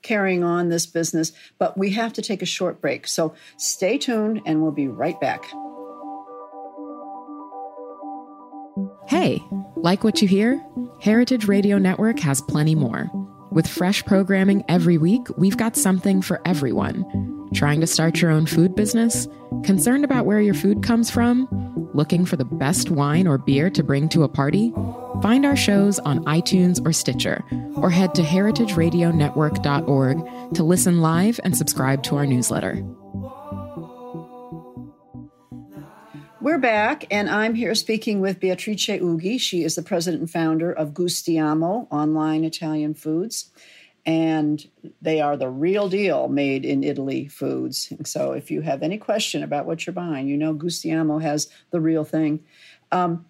carrying 0.06 0.44
on 0.44 0.70
this 0.70 0.86
business, 0.86 1.34
but 1.58 1.78
we 1.78 1.90
have 1.90 2.14
to 2.14 2.22
take 2.22 2.42
a 2.42 2.46
short 2.46 2.80
break. 2.80 3.08
So 3.08 3.34
stay 3.58 3.98
tuned 3.98 4.42
and 4.46 4.62
we'll 4.62 4.72
be 4.72 4.88
right 4.88 5.20
back. 5.20 5.44
Hey, 9.08 9.44
like 9.76 10.04
what 10.04 10.22
you 10.22 10.28
hear? 10.28 10.64
Heritage 11.02 11.48
Radio 11.48 11.78
Network 11.78 12.20
has 12.20 12.42
plenty 12.42 12.76
more. 12.76 13.10
With 13.52 13.68
fresh 13.68 14.06
programming 14.06 14.64
every 14.68 14.98
week, 14.98 15.28
we've 15.38 15.58
got 15.58 15.76
something 15.76 16.22
for 16.22 16.42
everyone. 16.46 17.45
Trying 17.56 17.80
to 17.80 17.88
start 17.88 18.22
your 18.22 18.30
own 18.32 18.46
food 18.46 18.76
business? 18.76 19.30
Concerned 19.64 20.04
about 20.04 20.26
where 20.26 20.42
your 20.42 20.54
food 20.54 20.84
comes 20.84 21.10
from? 21.10 21.48
Looking 21.94 22.26
for 22.26 22.36
the 22.36 22.44
best 22.44 22.92
wine 22.92 23.28
or 23.28 23.38
beer 23.38 23.70
to 23.70 23.82
bring 23.82 24.10
to 24.10 24.24
a 24.24 24.28
party? 24.28 24.74
Find 25.22 25.46
our 25.46 25.56
shows 25.56 25.98
on 26.00 26.26
iTunes 26.26 26.86
or 26.86 26.92
Stitcher, 26.92 27.46
or 27.78 27.90
head 27.90 28.14
to 28.16 28.24
heritageradionetwork.org 28.24 30.54
to 30.54 30.64
listen 30.64 31.00
live 31.00 31.40
and 31.46 31.56
subscribe 31.56 32.04
to 32.04 32.18
our 32.18 32.26
newsletter. 32.26 32.86
We're 36.42 36.60
back, 36.60 37.06
and 37.10 37.30
I'm 37.30 37.56
here 37.56 37.74
speaking 37.74 38.20
with 38.20 38.42
Beatrice 38.42 38.86
Ughi. 38.86 39.40
She 39.40 39.64
is 39.64 39.76
the 39.76 39.82
president 39.82 40.20
and 40.20 40.30
founder 40.30 40.74
of 40.74 40.92
Gustiamo 40.92 41.88
Online 41.90 42.44
Italian 42.44 42.96
Foods, 42.96 43.50
and 44.06 44.68
they 45.02 45.20
are 45.20 45.36
the 45.36 45.50
real 45.50 45.90
deal 45.90 46.28
made 46.28 46.64
in 46.64 46.84
Italy 46.84 47.28
foods. 47.28 47.92
So 48.04 48.34
if 48.34 48.52
you 48.52 48.62
have 48.62 48.84
any 48.84 48.98
question 48.98 49.42
about 49.42 49.66
what 49.66 49.86
you're 49.86 49.94
buying, 49.94 50.28
you 50.28 50.38
know 50.38 50.54
Gustiamo 50.54 51.22
has 51.22 51.50
the 51.72 51.82
real 51.82 52.04
thing. 52.04 52.44
Um, 52.92 53.26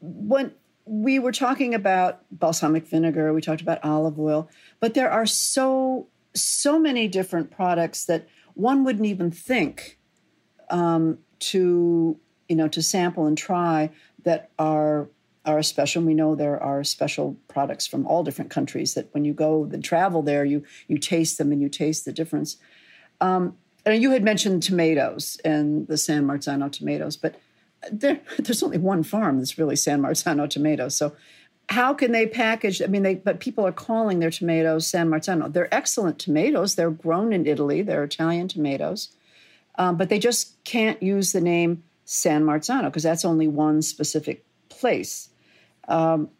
when 0.00 0.52
we 0.84 1.18
were 1.18 1.32
talking 1.32 1.74
about 1.74 2.22
balsamic 2.30 2.86
vinegar, 2.86 3.32
we 3.32 3.40
talked 3.40 3.60
about 3.60 3.84
olive 3.84 4.18
oil, 4.18 4.48
but 4.80 4.94
there 4.94 5.10
are 5.10 5.26
so 5.26 6.08
so 6.34 6.78
many 6.78 7.08
different 7.08 7.50
products 7.50 8.04
that 8.06 8.28
one 8.54 8.84
wouldn't 8.84 9.06
even 9.06 9.30
think 9.30 9.98
um, 10.70 11.18
to 11.38 12.18
you 12.48 12.56
know 12.56 12.68
to 12.68 12.82
sample 12.82 13.26
and 13.26 13.38
try 13.38 13.90
that 14.24 14.50
are 14.58 15.08
are 15.48 15.62
special. 15.62 16.02
We 16.02 16.14
know 16.14 16.34
there 16.34 16.62
are 16.62 16.84
special 16.84 17.36
products 17.48 17.86
from 17.86 18.06
all 18.06 18.22
different 18.22 18.50
countries 18.50 18.94
that 18.94 19.12
when 19.12 19.24
you 19.24 19.32
go 19.32 19.64
and 19.64 19.82
travel 19.82 20.22
there, 20.22 20.44
you 20.44 20.64
you 20.86 20.98
taste 20.98 21.38
them 21.38 21.52
and 21.52 21.62
you 21.62 21.68
taste 21.68 22.04
the 22.04 22.12
difference. 22.12 22.56
Um, 23.20 23.56
and 23.84 24.02
you 24.02 24.10
had 24.10 24.22
mentioned 24.22 24.62
tomatoes 24.62 25.40
and 25.44 25.88
the 25.88 25.96
San 25.96 26.26
Marzano 26.26 26.70
tomatoes, 26.70 27.16
but 27.16 27.40
there, 27.90 28.20
there's 28.38 28.62
only 28.62 28.78
one 28.78 29.02
farm 29.02 29.38
that's 29.38 29.58
really 29.58 29.76
San 29.76 30.02
Marzano 30.02 30.48
tomatoes. 30.48 30.96
So 30.96 31.16
how 31.70 31.94
can 31.94 32.12
they 32.12 32.26
package? 32.26 32.82
I 32.82 32.86
mean, 32.86 33.02
they 33.02 33.14
but 33.16 33.40
people 33.40 33.66
are 33.66 33.72
calling 33.72 34.18
their 34.18 34.30
tomatoes 34.30 34.86
San 34.86 35.08
Marzano. 35.08 35.52
They're 35.52 35.74
excellent 35.74 36.18
tomatoes. 36.18 36.74
They're 36.74 36.90
grown 36.90 37.32
in 37.32 37.46
Italy. 37.46 37.82
They're 37.82 38.04
Italian 38.04 38.48
tomatoes, 38.48 39.10
um, 39.76 39.96
but 39.96 40.08
they 40.08 40.18
just 40.18 40.62
can't 40.64 41.02
use 41.02 41.32
the 41.32 41.40
name 41.40 41.82
San 42.04 42.44
Marzano 42.44 42.84
because 42.84 43.02
that's 43.02 43.24
only 43.24 43.48
one 43.48 43.82
specific 43.82 44.44
place. 44.70 45.27
Um, 45.88 46.30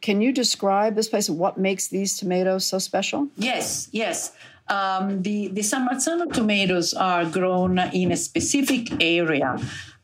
can 0.00 0.20
you 0.20 0.32
describe 0.32 0.94
this 0.94 1.08
place? 1.08 1.28
and 1.28 1.38
What 1.38 1.58
makes 1.58 1.88
these 1.88 2.16
tomatoes 2.16 2.66
so 2.66 2.78
special? 2.78 3.28
Yes, 3.36 3.88
yes. 3.92 4.32
Um, 4.68 5.22
the 5.22 5.48
the 5.48 5.62
San 5.62 5.88
Marzano 5.88 6.32
tomatoes 6.32 6.92
are 6.94 7.24
grown 7.24 7.78
in 7.92 8.12
a 8.12 8.16
specific 8.16 9.02
area 9.02 9.56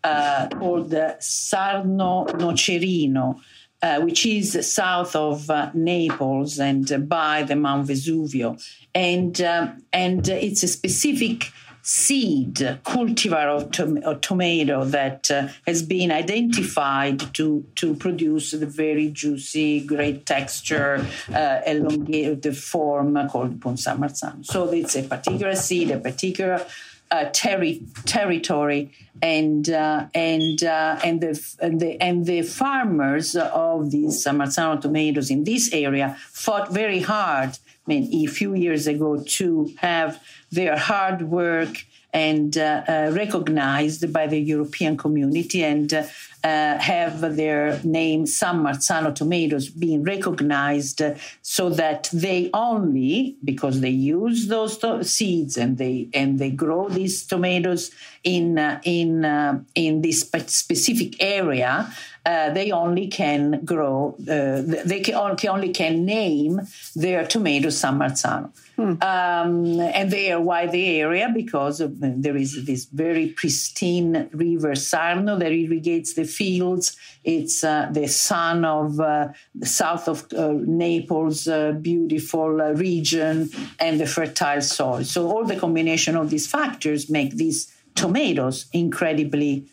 uh, 0.05 0.49
called 0.49 0.95
Sarno 1.21 2.27
Nocerino, 2.27 3.41
uh, 3.83 4.01
which 4.01 4.25
is 4.25 4.73
south 4.73 5.17
of 5.17 5.51
uh, 5.51 5.71
Naples 5.75 6.59
and 6.61 7.09
by 7.09 7.43
the 7.43 7.57
Mount 7.57 7.89
Vesuvio, 7.89 8.57
and 8.95 9.41
um, 9.41 9.83
and 9.93 10.29
it's 10.29 10.63
a 10.63 10.69
specific 10.69 11.51
seed 11.83 12.55
cultivar 12.85 13.49
of, 13.49 14.05
of 14.05 14.21
tomato 14.21 14.85
that 14.85 15.31
uh, 15.31 15.49
has 15.67 15.83
been 15.83 16.13
identified 16.13 17.35
to 17.35 17.65
to 17.75 17.95
produce 17.97 18.53
the 18.53 18.67
very 18.67 19.11
juicy, 19.11 19.81
great 19.81 20.25
texture, 20.25 21.05
uh, 21.35 21.61
elongated 21.67 22.57
form 22.57 23.29
called 23.29 23.59
Buon 23.59 23.77
San 23.77 23.99
Marzano. 23.99 24.45
So 24.47 24.71
it's 24.71 24.95
a 24.95 25.03
particular 25.03 25.57
seed, 25.57 25.91
a 25.91 25.99
particular 25.99 26.65
uh, 27.11 27.27
terri- 27.31 27.83
territory, 28.07 28.91
and 29.21 29.69
uh, 29.69 30.07
and 30.15 30.63
uh, 30.65 30.99
and 31.05 31.21
the 31.21 31.57
and 31.61 31.81
the 31.81 32.01
and 32.01 32.27
the 32.27 32.43
farmers 32.43 33.37
of 33.37 33.91
these 33.91 34.25
Marzano 34.25 34.81
tomatoes 34.81 35.31
in 35.31 35.45
this 35.45 35.73
area 35.73 36.17
fought 36.31 36.73
very 36.73 37.01
hard. 37.01 37.59
I 37.87 37.91
mean, 37.91 38.29
a 38.29 38.31
few 38.31 38.55
years 38.55 38.87
ago 38.87 39.23
to 39.39 39.73
have 39.79 40.23
their 40.51 40.77
hard 40.77 41.23
work 41.23 41.85
and 42.13 42.57
uh, 42.59 42.83
uh, 42.87 43.11
recognized 43.15 44.13
by 44.13 44.27
the 44.27 44.39
European 44.39 44.97
community 44.97 45.65
and 45.65 45.93
uh, 45.93 46.05
uh, 46.45 46.79
have 46.79 47.21
their 47.37 47.81
name 47.85 48.27
San 48.27 48.57
Marzano 48.57 49.15
tomatoes 49.15 49.69
being 49.69 50.03
recognized 50.03 51.01
so 51.41 51.71
that 51.71 52.11
they 52.13 52.51
only 52.53 53.37
because 53.45 53.81
they 53.81 53.91
use 53.91 54.49
those 54.49 54.77
to- 54.79 55.05
seeds 55.05 55.57
and 55.57 55.79
they 55.79 56.09
and 56.13 56.39
they 56.39 56.51
grow 56.51 56.89
these 56.89 57.25
tomatoes 57.27 57.93
in 58.25 58.59
uh, 58.59 58.81
in 58.85 59.25
uh, 59.25 59.61
in 59.75 60.03
this 60.03 60.21
specific 60.21 61.23
area 61.23 61.91
uh, 62.25 62.51
they 62.51 62.71
only 62.71 63.09
can 63.09 63.65
grow 63.65 64.15
uh, 64.21 64.63
they 64.85 65.01
can 65.01 65.15
only 65.15 65.73
can 65.73 66.05
name 66.05 66.61
their 66.95 67.27
tomatoes 67.27 67.79
San 67.79 67.99
Marzano 67.99 68.51
Hmm. 68.77 68.95
Um, 69.03 69.81
and 69.81 70.11
they 70.11 70.33
are 70.33 70.41
why 70.41 70.67
the 70.67 71.01
area 71.01 71.31
because 71.33 71.81
of, 71.81 72.01
there 72.01 72.37
is 72.37 72.65
this 72.65 72.87
very 72.87 73.29
pristine 73.29 74.31
river 74.33 74.75
Sarno 74.75 75.39
that 75.39 75.53
irrigates 75.53 76.15
the 76.15 76.25
fields. 76.25 76.97
It's 77.23 77.63
uh, 77.63 77.89
the 77.93 78.09
son 78.09 78.65
of 78.65 78.99
uh, 78.99 79.29
the 79.55 79.67
south 79.67 80.09
of 80.09 80.33
uh, 80.33 80.55
Naples, 80.55 81.47
uh, 81.47 81.73
beautiful 81.73 82.63
uh, 82.63 82.73
region, 82.73 83.51
and 83.79 84.01
the 84.01 84.07
fertile 84.07 84.63
soil. 84.63 85.05
So 85.05 85.31
all 85.31 85.45
the 85.45 85.57
combination 85.57 86.17
of 86.17 86.31
these 86.31 86.47
factors 86.47 87.11
make 87.11 87.37
these 87.37 87.73
tomatoes 87.95 88.67
incredibly 88.73 89.67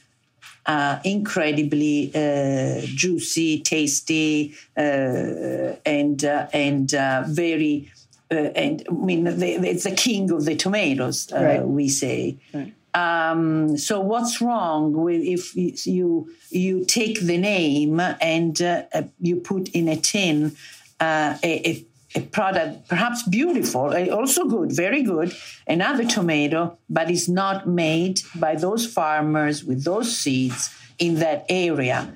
uh, 0.70 1.00
incredibly 1.04 2.12
uh, 2.14 2.82
juicy, 2.86 3.60
tasty, 3.62 4.54
uh, 4.78 5.74
and 5.84 6.24
and 6.24 6.92
very 7.28 7.92
uh, 8.32 8.36
and 8.36 8.84
I 8.88 8.94
mean, 8.94 9.24
the, 9.24 9.68
it's 9.68 9.86
the 9.86 9.92
king 9.92 10.30
of 10.32 10.46
the 10.46 10.56
tomatoes, 10.56 11.32
uh, 11.34 11.44
right. 11.44 11.68
we 11.68 11.90
say. 11.90 12.38
Right. 12.54 12.74
Um, 12.94 13.78
so 13.78 14.00
what's 14.00 14.42
wrong 14.42 14.94
with 14.94 15.22
if 15.22 15.56
you 15.56 16.30
you 16.50 16.86
take 16.86 17.20
the 17.22 17.38
name 17.38 18.00
and 18.00 18.60
uh, 18.62 18.84
uh 18.94 19.04
you 19.20 19.38
put 19.38 19.70
in 19.70 19.88
a 19.88 19.96
tin 19.96 20.56
uh, 21.00 21.38
a, 21.44 21.86
a, 22.16 22.22
product 22.22 22.88
perhaps 22.88 23.24
beautiful, 23.24 23.94
uh, 23.94 24.08
also 24.08 24.46
good, 24.46 24.72
very 24.72 25.04
good, 25.04 25.34
another 25.68 26.06
tomato, 26.06 26.78
but 26.90 27.10
it's 27.10 27.28
not 27.28 27.68
made 27.68 28.22
by 28.36 28.56
those 28.56 28.86
farmers 28.86 29.64
with 29.64 29.84
those 29.84 30.16
seeds 30.16 30.76
in 30.98 31.16
that 31.16 31.46
area. 31.50 32.16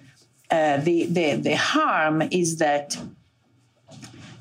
the, 0.49 1.07
the 1.09 1.35
the 1.35 1.55
harm 1.55 2.21
is 2.29 2.57
that 2.57 2.97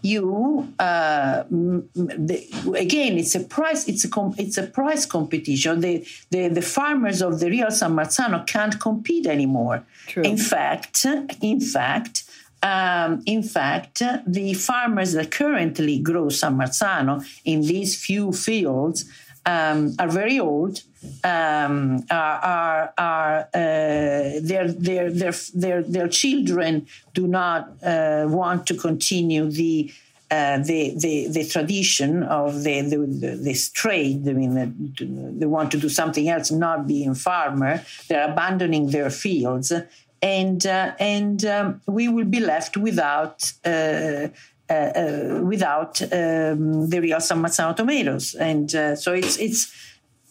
you 0.03 0.73
uh, 0.81 1.45
the, 1.49 2.45
again 2.77 3.17
it's 3.17 3.35
a 3.37 3.41
price 3.41 3.89
it's 3.89 4.05
a 4.05 4.09
com- 4.09 4.35
it's 4.37 4.59
a 4.59 4.67
price 4.67 5.07
competition 5.07 5.81
the, 5.81 6.07
the 6.31 6.49
the 6.49 6.61
farmers 6.63 7.23
of 7.23 7.39
the 7.39 7.49
real 7.49 7.71
San 7.71 7.93
Marzano 7.93 8.45
can't 8.47 8.79
compete 8.81 9.27
anymore 9.27 9.85
True. 10.09 10.25
in 10.25 10.37
fact 10.37 11.07
in 11.41 11.61
fact 11.61 12.22
um, 12.63 13.23
in 13.27 13.43
fact, 13.43 14.03
the 14.27 14.55
farmers 14.55 15.13
that 15.13 15.31
currently 15.31 15.99
grow 15.99 16.29
San 16.29 16.57
Marzano 16.57 17.25
in 17.45 17.63
these 17.63 18.03
few 18.03 18.33
fields 18.33 19.05
um, 19.45 19.95
are 19.99 20.09
very 20.09 20.39
old. 20.39 20.83
Um, 21.25 22.05
are 22.11 22.39
are, 22.39 22.95
are 22.97 23.39
uh, 23.53 24.39
their, 24.41 24.69
their 24.69 25.11
their 25.11 25.35
their 25.55 25.83
their 25.83 26.09
children 26.09 26.87
do 27.13 27.27
not 27.27 27.69
uh, 27.83 28.27
want 28.29 28.67
to 28.69 28.75
continue 28.77 29.51
the. 29.51 29.93
Uh, 30.31 30.57
the, 30.61 30.95
the 30.97 31.29
the 31.29 31.45
tradition 31.45 32.23
of 32.23 32.63
the, 32.63 32.81
the, 32.81 32.97
the 32.97 33.37
this 33.37 33.69
trade. 33.69 34.27
I 34.27 34.33
mean, 34.33 35.39
they 35.39 35.45
want 35.45 35.71
to 35.73 35.77
do 35.77 35.91
something 35.91 36.27
else, 36.27 36.51
not 36.51 36.87
being 36.87 37.15
farmer. 37.15 37.83
They're 38.09 38.31
abandoning 38.31 38.93
their 38.93 39.11
fields, 39.11 39.75
and 40.23 40.65
uh, 40.65 40.93
and 41.01 41.45
um, 41.45 41.81
we 41.87 42.09
will 42.09 42.25
be 42.25 42.41
left 42.41 42.77
without 42.77 43.53
uh, 43.65 44.29
uh, 44.71 44.73
uh, 44.73 45.41
without 45.43 46.01
um, 46.01 46.89
the 46.89 47.01
real 47.03 47.21
San 47.21 47.43
Marzano 47.43 47.77
tomatoes. 47.77 48.35
And 48.35 48.75
uh, 48.75 48.97
so 48.97 49.13
it's 49.13 49.37
it's 49.39 49.75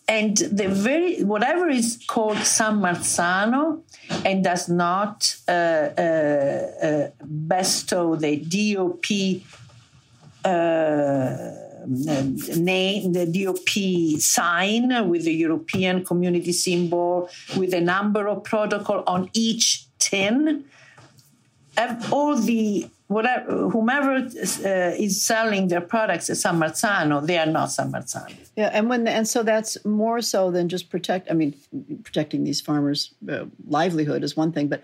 and 0.08 0.38
the 0.38 0.68
very 0.68 1.24
whatever 1.24 1.70
is 1.70 2.04
called 2.08 2.40
San 2.40 2.80
Marzano 2.80 3.84
and 4.26 4.44
does 4.44 4.68
not 4.68 5.36
uh, 5.48 7.10
bestow 7.48 8.16
the 8.16 8.38
DOP 8.38 9.06
name, 11.88 13.14
the 13.14 13.26
DOP 13.26 14.20
sign 14.22 15.10
with 15.10 15.26
the 15.26 15.34
European 15.34 16.06
community 16.06 16.52
symbol, 16.52 17.30
with 17.58 17.74
a 17.74 17.82
number 17.82 18.28
of 18.28 18.44
protocol 18.44 19.04
on 19.08 19.30
each 19.34 19.86
tin. 20.00 20.66
All 22.12 22.36
the 22.36 22.90
whatever, 23.08 23.70
whomever 23.70 24.16
uh, 24.16 24.96
is 24.98 25.22
selling 25.22 25.68
their 25.68 25.82
products 25.82 26.30
at 26.30 26.38
San 26.38 26.60
Marzano, 26.60 27.26
they 27.26 27.38
are 27.38 27.46
not 27.46 27.72
San 27.72 27.92
Marzano. 27.92 28.36
Yeah, 28.56 28.70
and 28.74 28.90
when 28.90 29.08
and 29.08 29.28
so 29.28 29.44
that's 29.44 29.84
more 29.86 30.22
so 30.22 30.52
than 30.52 30.70
just 30.70 30.90
protect. 30.90 31.30
I 31.30 31.34
mean, 31.34 31.56
protecting 32.04 32.44
these 32.44 32.62
farmers' 32.62 33.14
uh, 33.30 33.46
livelihood 33.68 34.24
is 34.24 34.38
one 34.38 34.52
thing, 34.52 34.68
but 34.68 34.84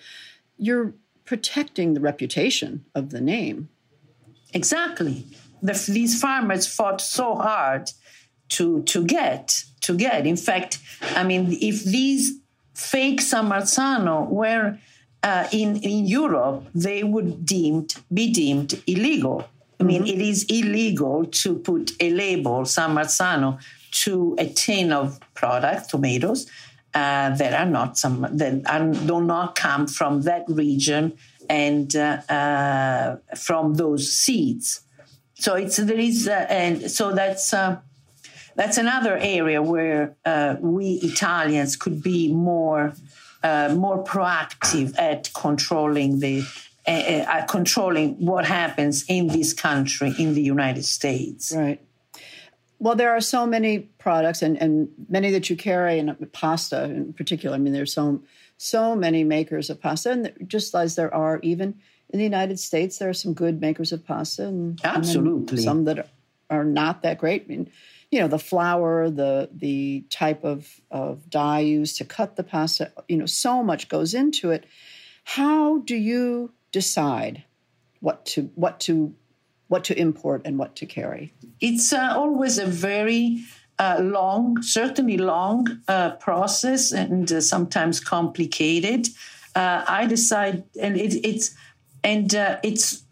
you're 0.57 0.93
protecting 1.25 1.93
the 1.93 1.99
reputation 1.99 2.86
of 2.95 3.10
the 3.12 3.21
name. 3.21 3.69
Exactly. 4.53 5.25
The, 5.62 5.74
these 5.88 6.20
farmers 6.20 6.67
fought 6.67 7.02
so 7.02 7.36
hard 7.36 7.91
to 8.50 8.84
to 8.84 9.04
get 9.04 9.63
to 9.82 9.96
get. 9.96 10.26
In 10.26 10.38
fact, 10.38 10.80
I 11.15 11.24
mean, 11.24 11.58
if 11.62 11.84
these 11.84 12.39
fake 12.74 13.22
San 13.22 13.50
Marzano 13.50 14.28
were 14.30 14.78
uh, 15.24 15.48
in 15.52 15.78
in 15.78 16.06
Europe 16.06 16.67
they 16.76 17.04
would 17.04 17.46
deemed 17.46 17.96
be 18.13 18.32
deemed 18.32 18.82
illegal. 18.88 19.48
I 19.80 19.84
mean, 19.84 20.04
mm-hmm. 20.04 20.22
it 20.22 20.22
is 20.22 20.43
illegal 20.50 21.26
to 21.26 21.56
put 21.56 21.91
a 22.00 22.10
label 22.10 22.65
San 22.65 22.96
Marzano 22.96 23.60
to 24.04 24.36
a 24.39 24.48
tin 24.48 24.91
of 24.91 25.20
product, 25.36 25.89
tomatoes, 25.89 26.50
uh, 26.93 27.36
that 27.36 27.54
are 27.54 27.70
not 27.70 27.98
some 27.98 28.26
that 28.32 28.62
are, 28.65 28.91
do 28.91 29.22
not 29.22 29.56
come 29.56 29.88
from 29.88 30.22
that 30.24 30.46
region 30.48 31.17
and 31.50 31.96
uh, 31.96 32.22
uh, 32.30 33.17
from 33.36 33.76
those 33.76 34.12
seeds. 34.12 34.82
So 35.39 35.56
it's 35.56 35.78
there 35.78 36.00
is 36.00 36.28
uh, 36.28 36.47
and 36.50 36.89
so 36.89 37.12
that's 37.12 37.54
uh, 37.54 37.78
that's 38.56 38.78
another 38.78 39.17
area 39.17 39.62
where 39.62 40.15
uh, 40.26 40.56
we 40.60 40.93
Italians 41.04 41.76
could 41.76 42.02
be 42.02 42.34
more 42.34 42.93
uh, 43.43 43.73
more 43.76 44.04
proactive 44.04 44.97
at 44.97 45.30
controlling 45.34 46.19
the 46.19 46.43
uh, 46.88 46.91
uh, 46.91 47.45
controlling 47.45 48.15
what 48.15 48.45
happens 48.45 49.06
in 49.08 49.28
this 49.28 49.54
country 49.54 50.13
in 50.17 50.34
the 50.34 50.41
United 50.41 50.86
States. 50.86 51.54
Right. 51.56 51.80
Well, 52.80 52.95
there 52.95 53.12
are 53.12 53.21
so 53.21 53.45
many 53.45 53.80
products, 53.80 54.41
and, 54.41 54.56
and 54.62 54.89
many 55.10 55.32
that 55.32 55.50
you 55.50 55.56
carry, 55.56 56.00
and 56.00 56.32
pasta 56.32 56.86
in 56.86 57.13
particular. 57.13 57.56
I 57.56 57.60
mean, 57.60 57.73
there's 57.73 57.93
so 57.93 58.23
so 58.58 58.95
many 58.95 59.23
makers 59.23 59.69
of 59.69 59.80
pasta, 59.80 60.12
and 60.12 60.34
just 60.47 60.73
as 60.73 60.95
there 60.95 61.13
are 61.13 61.39
even 61.43 61.76
in 62.10 62.20
the 62.20 62.24
United 62.24 62.60
States, 62.60 62.98
there 62.98 63.10
are 63.10 63.13
some 63.13 63.34
good 63.34 63.60
makers 63.62 63.91
of 63.91 64.06
pasta, 64.06 64.48
and 64.48 64.80
absolutely. 64.84 65.58
and 65.58 65.63
some 65.63 65.84
that 65.86 66.10
are 66.50 66.63
not 66.63 67.02
that 67.02 67.17
great. 67.17 67.43
I 67.43 67.48
mean, 67.48 67.72
you 68.12 68.20
know 68.20 68.28
the 68.28 68.39
flour 68.39 69.10
the 69.10 69.50
the 69.54 70.06
type 70.10 70.43
of 70.43 70.80
of 70.91 71.30
dye 71.30 71.60
used 71.60 71.98
to 71.98 72.06
cut 72.06 72.36
the 72.36 72.43
pasta 72.43 72.91
you 73.08 73.17
know 73.17 73.26
so 73.26 73.63
much 73.63 73.89
goes 73.89 74.13
into 74.13 74.52
it. 74.52 74.65
How 75.24 75.80
do 75.80 75.96
you 75.96 76.52
decide 76.72 77.43
what 78.00 78.26
to 78.28 78.50
what 78.56 78.80
to 78.82 79.13
what 79.67 79.84
to 79.86 80.00
import 80.00 80.41
and 80.46 80.58
what 80.58 80.76
to 80.78 80.86
carry? 80.86 81.34
It's 81.60 81.91
uh, 81.91 82.13
always 82.15 82.58
a 82.58 82.65
very 82.65 83.43
uh, 83.78 84.00
long 84.02 84.62
certainly 84.62 85.17
long 85.17 85.82
uh, 85.88 86.12
process 86.12 86.91
and 86.91 87.32
uh, 87.32 87.41
sometimes 87.41 88.00
complicated. 88.00 89.08
Uh, 89.56 89.84
i 89.88 90.06
decide 90.06 90.63
and 90.80 90.98
it, 90.98 91.15
it's 91.26 91.56
and 92.03 92.33
uh, 92.33 92.57
it's 92.63 93.03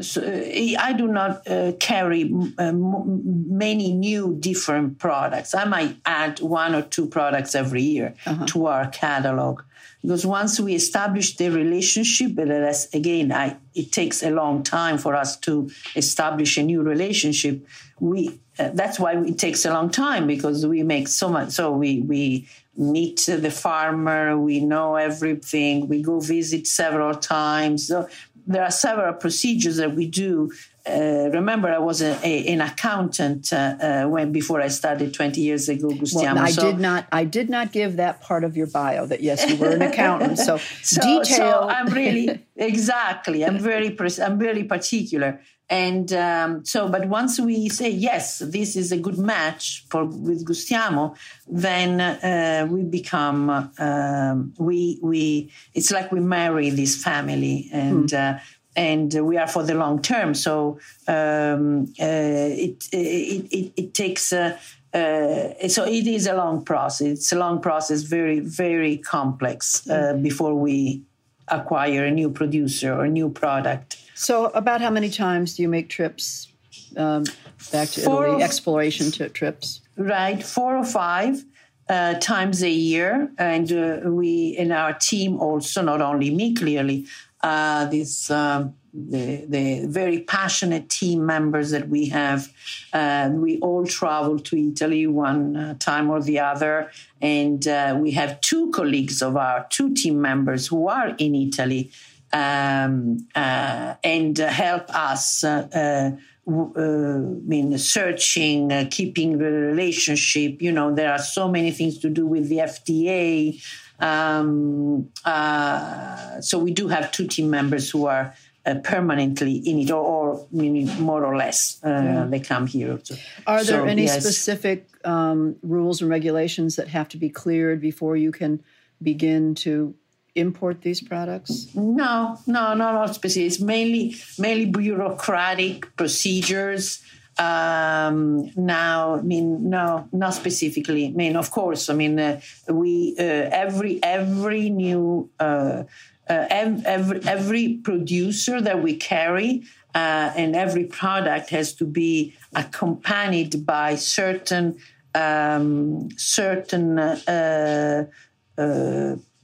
so 0.00 0.22
uh, 0.22 0.80
I 0.80 0.92
do 0.92 1.08
not 1.08 1.48
uh, 1.48 1.72
carry 1.80 2.32
uh, 2.58 2.72
many 2.72 3.92
new 3.92 4.36
different 4.38 4.98
products. 4.98 5.54
I 5.54 5.64
might 5.64 5.96
add 6.04 6.40
one 6.40 6.74
or 6.74 6.82
two 6.82 7.06
products 7.06 7.54
every 7.54 7.82
year 7.82 8.14
uh-huh. 8.24 8.46
to 8.46 8.66
our 8.66 8.88
catalog 8.88 9.62
because 10.02 10.24
once 10.24 10.58
we 10.58 10.74
establish 10.74 11.36
the 11.36 11.50
relationship, 11.50 12.32
but 12.34 12.48
again, 12.94 13.32
I, 13.32 13.56
it 13.74 13.92
takes 13.92 14.22
a 14.22 14.30
long 14.30 14.62
time 14.62 14.96
for 14.96 15.14
us 15.14 15.36
to 15.40 15.70
establish 15.94 16.56
a 16.56 16.62
new 16.62 16.82
relationship. 16.82 17.66
We 17.98 18.40
uh, 18.58 18.70
that's 18.74 18.98
why 18.98 19.16
it 19.16 19.38
takes 19.38 19.64
a 19.64 19.72
long 19.72 19.90
time 19.90 20.26
because 20.26 20.66
we 20.66 20.82
make 20.82 21.08
so 21.08 21.28
much. 21.28 21.50
So 21.50 21.72
we 21.72 22.00
we 22.00 22.48
meet 22.80 23.26
the 23.26 23.50
farmer, 23.50 24.38
we 24.38 24.58
know 24.60 24.96
everything, 24.96 25.86
we 25.86 26.02
go 26.02 26.18
visit 26.18 26.66
several 26.66 27.14
times. 27.14 27.86
So 27.88 28.08
there 28.46 28.64
are 28.64 28.70
several 28.70 29.12
procedures 29.12 29.76
that 29.76 29.94
we 29.94 30.06
do. 30.06 30.50
Uh, 30.88 31.28
remember, 31.30 31.68
I 31.68 31.78
was 31.78 32.00
a, 32.00 32.18
a, 32.24 32.46
an 32.48 32.62
accountant 32.62 33.52
uh, 33.52 33.56
uh, 33.56 34.04
when 34.06 34.32
before 34.32 34.62
I 34.62 34.68
started 34.68 35.12
20 35.12 35.40
years 35.40 35.68
ago. 35.68 35.88
Gustiamo. 35.88 36.36
Well, 36.36 36.38
I 36.38 36.50
so, 36.50 36.62
did 36.62 36.80
not. 36.80 37.06
I 37.12 37.24
did 37.24 37.50
not 37.50 37.70
give 37.70 37.96
that 37.96 38.22
part 38.22 38.44
of 38.44 38.56
your 38.56 38.66
bio. 38.66 39.04
That 39.04 39.20
yes, 39.20 39.48
you 39.48 39.56
were 39.56 39.70
an 39.70 39.82
accountant. 39.82 40.38
So, 40.38 40.56
so 40.82 41.02
detail. 41.02 41.24
So 41.24 41.68
I'm 41.68 41.88
really 41.92 42.40
exactly. 42.56 43.44
I'm 43.44 43.58
very. 43.58 43.94
I'm 44.22 44.38
very 44.38 44.64
particular. 44.64 45.40
And 45.70 46.12
um, 46.12 46.64
so, 46.64 46.88
but 46.88 47.06
once 47.06 47.38
we 47.38 47.68
say 47.68 47.90
yes, 47.90 48.40
this 48.40 48.74
is 48.74 48.90
a 48.90 48.98
good 48.98 49.18
match 49.18 49.84
for 49.88 50.04
with 50.04 50.44
Gustiamo, 50.44 51.16
then 51.46 52.00
uh, 52.00 52.66
we 52.68 52.82
become 52.82 53.70
um, 53.78 54.52
we 54.58 54.98
we. 55.00 55.52
It's 55.72 55.92
like 55.92 56.10
we 56.10 56.18
marry 56.18 56.70
this 56.70 57.00
family, 57.00 57.68
and 57.72 58.10
hmm. 58.10 58.16
uh, 58.16 58.38
and 58.74 59.14
we 59.14 59.36
are 59.36 59.46
for 59.46 59.62
the 59.62 59.74
long 59.74 60.02
term. 60.02 60.34
So 60.34 60.80
um, 61.06 61.94
uh, 62.00 62.50
it, 62.66 62.88
it, 62.90 63.46
it 63.52 63.72
it 63.76 63.94
takes. 63.94 64.32
Uh, 64.32 64.58
uh, 64.92 65.68
so 65.68 65.84
it 65.84 66.08
is 66.08 66.26
a 66.26 66.34
long 66.34 66.64
process. 66.64 67.06
It's 67.06 67.32
a 67.32 67.38
long 67.38 67.60
process, 67.60 68.02
very 68.02 68.40
very 68.40 68.96
complex 68.96 69.88
uh, 69.88 70.14
hmm. 70.14 70.22
before 70.22 70.56
we 70.56 71.04
acquire 71.46 72.06
a 72.06 72.10
new 72.10 72.28
producer 72.30 72.92
or 72.92 73.04
a 73.04 73.08
new 73.08 73.30
product. 73.30 73.98
So, 74.20 74.48
about 74.48 74.82
how 74.82 74.90
many 74.90 75.08
times 75.08 75.56
do 75.56 75.62
you 75.62 75.68
make 75.70 75.88
trips 75.88 76.52
um, 76.94 77.24
back 77.72 77.88
to 77.88 78.02
four 78.02 78.26
Italy, 78.26 78.42
exploration 78.42 79.10
to 79.12 79.30
trips? 79.30 79.80
Right, 79.96 80.44
four 80.44 80.76
or 80.76 80.84
five. 80.84 81.42
Uh, 81.88 82.14
times 82.20 82.62
a 82.62 82.70
year, 82.70 83.32
and 83.36 83.72
uh, 83.72 84.00
we 84.04 84.54
in 84.56 84.70
our 84.70 84.92
team 84.92 85.40
also, 85.40 85.82
not 85.82 86.00
only 86.00 86.30
me 86.30 86.54
clearly, 86.54 87.04
uh, 87.42 87.86
this 87.86 88.30
um, 88.30 88.74
the, 88.92 89.44
the 89.48 89.86
very 89.86 90.20
passionate 90.20 90.88
team 90.88 91.24
members 91.26 91.70
that 91.70 91.88
we 91.88 92.08
have. 92.10 92.52
Uh, 92.92 93.30
we 93.32 93.58
all 93.58 93.86
travel 93.86 94.38
to 94.38 94.56
Italy 94.56 95.06
one 95.06 95.56
uh, 95.56 95.74
time 95.78 96.10
or 96.10 96.20
the 96.22 96.38
other, 96.38 96.92
and 97.20 97.66
uh, 97.66 97.96
we 97.98 98.12
have 98.12 98.40
two 98.40 98.70
colleagues 98.70 99.22
of 99.22 99.36
our 99.36 99.66
two 99.70 99.94
team 99.94 100.20
members 100.20 100.66
who 100.68 100.88
are 100.88 101.08
in 101.18 101.34
Italy 101.34 101.90
um, 102.32 103.26
uh, 103.34 103.94
and 104.02 104.36
help 104.38 104.94
us. 104.94 105.44
Uh, 105.44 105.68
uh, 105.72 106.10
I 106.46 107.18
mean, 107.46 107.78
searching, 107.78 108.72
uh, 108.72 108.86
keeping 108.90 109.38
the 109.38 109.50
relationship. 109.50 110.60
You 110.60 110.72
know, 110.72 110.94
there 110.94 111.12
are 111.12 111.18
so 111.18 111.48
many 111.48 111.70
things 111.70 111.98
to 111.98 112.10
do 112.10 112.26
with 112.26 112.48
the 112.48 112.58
FDA. 112.58 113.62
Um, 114.00 115.10
uh, 115.24 116.40
so 116.40 116.58
we 116.58 116.72
do 116.72 116.88
have 116.88 117.12
two 117.12 117.26
team 117.26 117.50
members 117.50 117.90
who 117.90 118.06
are 118.06 118.34
uh, 118.66 118.74
permanently 118.82 119.56
in 119.56 119.78
it, 119.78 119.90
or, 119.90 120.00
or 120.00 120.46
more 120.52 121.24
or 121.24 121.36
less, 121.36 121.80
uh, 121.84 121.88
yeah. 121.88 122.26
they 122.28 122.40
come 122.40 122.66
here. 122.66 122.98
So, 123.02 123.14
are 123.46 123.64
there 123.64 123.80
so, 123.80 123.84
any 123.84 124.04
yes. 124.04 124.20
specific 124.20 124.86
um, 125.04 125.56
rules 125.62 126.02
and 126.02 126.10
regulations 126.10 126.76
that 126.76 126.88
have 126.88 127.08
to 127.08 127.16
be 127.16 127.30
cleared 127.30 127.80
before 127.80 128.16
you 128.16 128.32
can 128.32 128.62
begin 129.02 129.54
to 129.54 129.94
import 130.34 130.82
these 130.82 131.00
products? 131.00 131.68
No, 131.74 132.38
no, 132.46 132.74
no, 132.74 132.92
not 132.92 133.14
specific. 133.14 133.46
It's 133.46 133.60
mainly 133.60 134.16
mainly 134.38 134.66
bureaucratic 134.66 135.96
procedures. 135.96 137.02
Um, 137.38 138.50
now, 138.54 139.14
I 139.14 139.22
mean, 139.22 139.70
no, 139.70 140.08
not 140.12 140.34
specifically. 140.34 141.06
I 141.06 141.10
mean, 141.10 141.36
of 141.36 141.50
course, 141.50 141.88
I 141.88 141.94
mean, 141.94 142.18
uh, 142.18 142.40
we 142.68 143.14
uh, 143.18 143.22
every 143.22 144.02
every 144.02 144.70
new. 144.70 145.30
Uh, 145.38 145.84
uh, 146.28 146.46
every, 146.48 147.20
every 147.26 147.78
producer 147.78 148.60
that 148.60 148.80
we 148.80 148.94
carry 148.94 149.64
uh, 149.96 150.30
and 150.36 150.54
every 150.54 150.84
product 150.84 151.50
has 151.50 151.74
to 151.74 151.84
be 151.84 152.32
accompanied 152.54 153.66
by 153.66 153.96
certain 153.96 154.78
um, 155.12 156.08
certain 156.16 156.98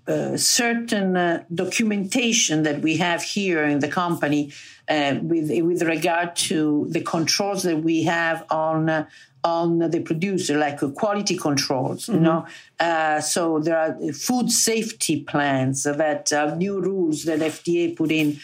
uh, 0.09 0.13
uh 0.13 0.37
uh, 0.37 0.37
certain 0.37 1.17
uh, 1.17 1.45
documentation 1.55 2.63
that 2.63 2.83
we 2.83 2.97
have 2.97 3.23
here 3.23 3.65
in 3.65 3.81
the 3.81 3.89
company 3.89 4.53
uh, 4.89 5.17
with 5.23 5.51
with 5.63 5.83
regard 5.83 6.37
to 6.37 6.87
the 6.91 7.01
controls 7.01 7.63
that 7.63 7.79
we 7.79 8.05
have 8.05 8.45
on 8.51 8.89
uh, 8.89 9.07
on 9.45 9.79
the 9.79 10.01
producer, 10.01 10.59
like 10.59 10.81
quality 10.95 11.37
controls. 11.37 12.07
Mm-hmm. 12.07 12.15
You 12.15 12.21
know, 12.21 13.21
so 13.21 13.61
there 13.61 13.79
are 13.79 14.13
food 14.13 14.51
safety 14.51 15.23
plans 15.23 15.85
that 15.85 16.33
new 16.59 16.81
rules 16.81 17.25
that 17.25 17.41
FDA 17.41 17.97
put 17.97 18.11
in. 18.11 18.39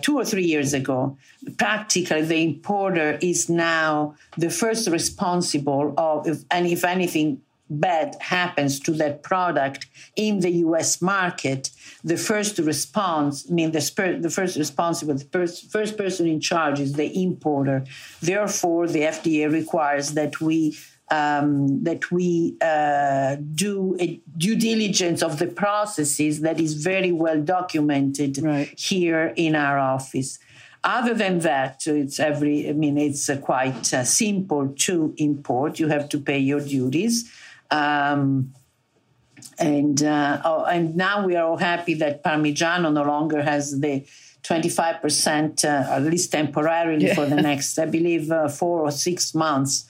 two 0.00 0.16
or 0.16 0.24
three 0.24 0.46
years 0.54 0.72
ago, 0.72 1.16
practically 1.58 2.22
the 2.22 2.40
importer 2.42 3.18
is 3.20 3.48
now 3.48 4.14
the 4.38 4.50
first 4.50 4.88
responsible 4.88 5.92
of, 5.98 6.26
if, 6.26 6.38
and 6.50 6.66
if 6.66 6.82
anything 6.84 7.40
bad 7.70 8.16
happens 8.20 8.78
to 8.80 8.92
that 8.92 9.22
product 9.22 9.86
in 10.16 10.40
the 10.40 10.50
US 10.66 11.00
market, 11.00 11.70
the 12.02 12.16
first 12.16 12.58
response, 12.58 13.46
I 13.50 13.54
mean, 13.54 13.72
the, 13.72 13.80
sp- 13.80 14.20
the 14.20 14.30
first 14.30 14.56
responsible, 14.56 15.14
the 15.14 15.24
pers- 15.24 15.60
first 15.60 15.96
person 15.96 16.26
in 16.26 16.40
charge 16.40 16.80
is 16.80 16.92
the 16.94 17.22
importer. 17.22 17.84
Therefore, 18.20 18.86
the 18.86 19.00
FDA 19.00 19.50
requires 19.50 20.12
that 20.12 20.40
we 20.40 20.76
um, 21.10 21.84
that 21.84 22.10
we 22.10 22.56
uh, 22.62 23.36
do 23.54 23.94
a 24.00 24.20
due 24.38 24.56
diligence 24.56 25.22
of 25.22 25.38
the 25.38 25.46
processes 25.46 26.40
that 26.40 26.58
is 26.58 26.82
very 26.82 27.12
well 27.12 27.40
documented 27.42 28.38
right. 28.42 28.68
here 28.78 29.34
in 29.36 29.54
our 29.54 29.78
office. 29.78 30.38
Other 30.82 31.12
than 31.14 31.40
that, 31.40 31.86
it's 31.86 32.18
every. 32.18 32.68
I 32.68 32.72
mean, 32.72 32.96
it's 32.96 33.28
uh, 33.28 33.36
quite 33.36 33.92
uh, 33.92 34.04
simple 34.04 34.68
to 34.68 35.14
import. 35.18 35.78
You 35.78 35.88
have 35.88 36.08
to 36.10 36.18
pay 36.18 36.38
your 36.38 36.60
duties 36.60 37.30
um, 37.74 38.52
and 39.58 40.02
uh, 40.02 40.40
oh, 40.44 40.64
and 40.64 40.96
now 40.96 41.26
we 41.26 41.36
are 41.36 41.46
all 41.46 41.56
happy 41.56 41.94
that 41.94 42.22
Parmigiano 42.24 42.92
no 42.92 43.02
longer 43.02 43.42
has 43.42 43.80
the 43.80 44.04
25%, 44.42 45.64
uh, 45.64 45.92
at 45.94 46.02
least 46.02 46.32
temporarily 46.32 47.06
yeah. 47.06 47.14
for 47.14 47.26
the 47.26 47.36
next, 47.36 47.78
I 47.78 47.86
believe, 47.86 48.30
uh, 48.30 48.48
four 48.48 48.80
or 48.80 48.90
six 48.90 49.34
months 49.34 49.88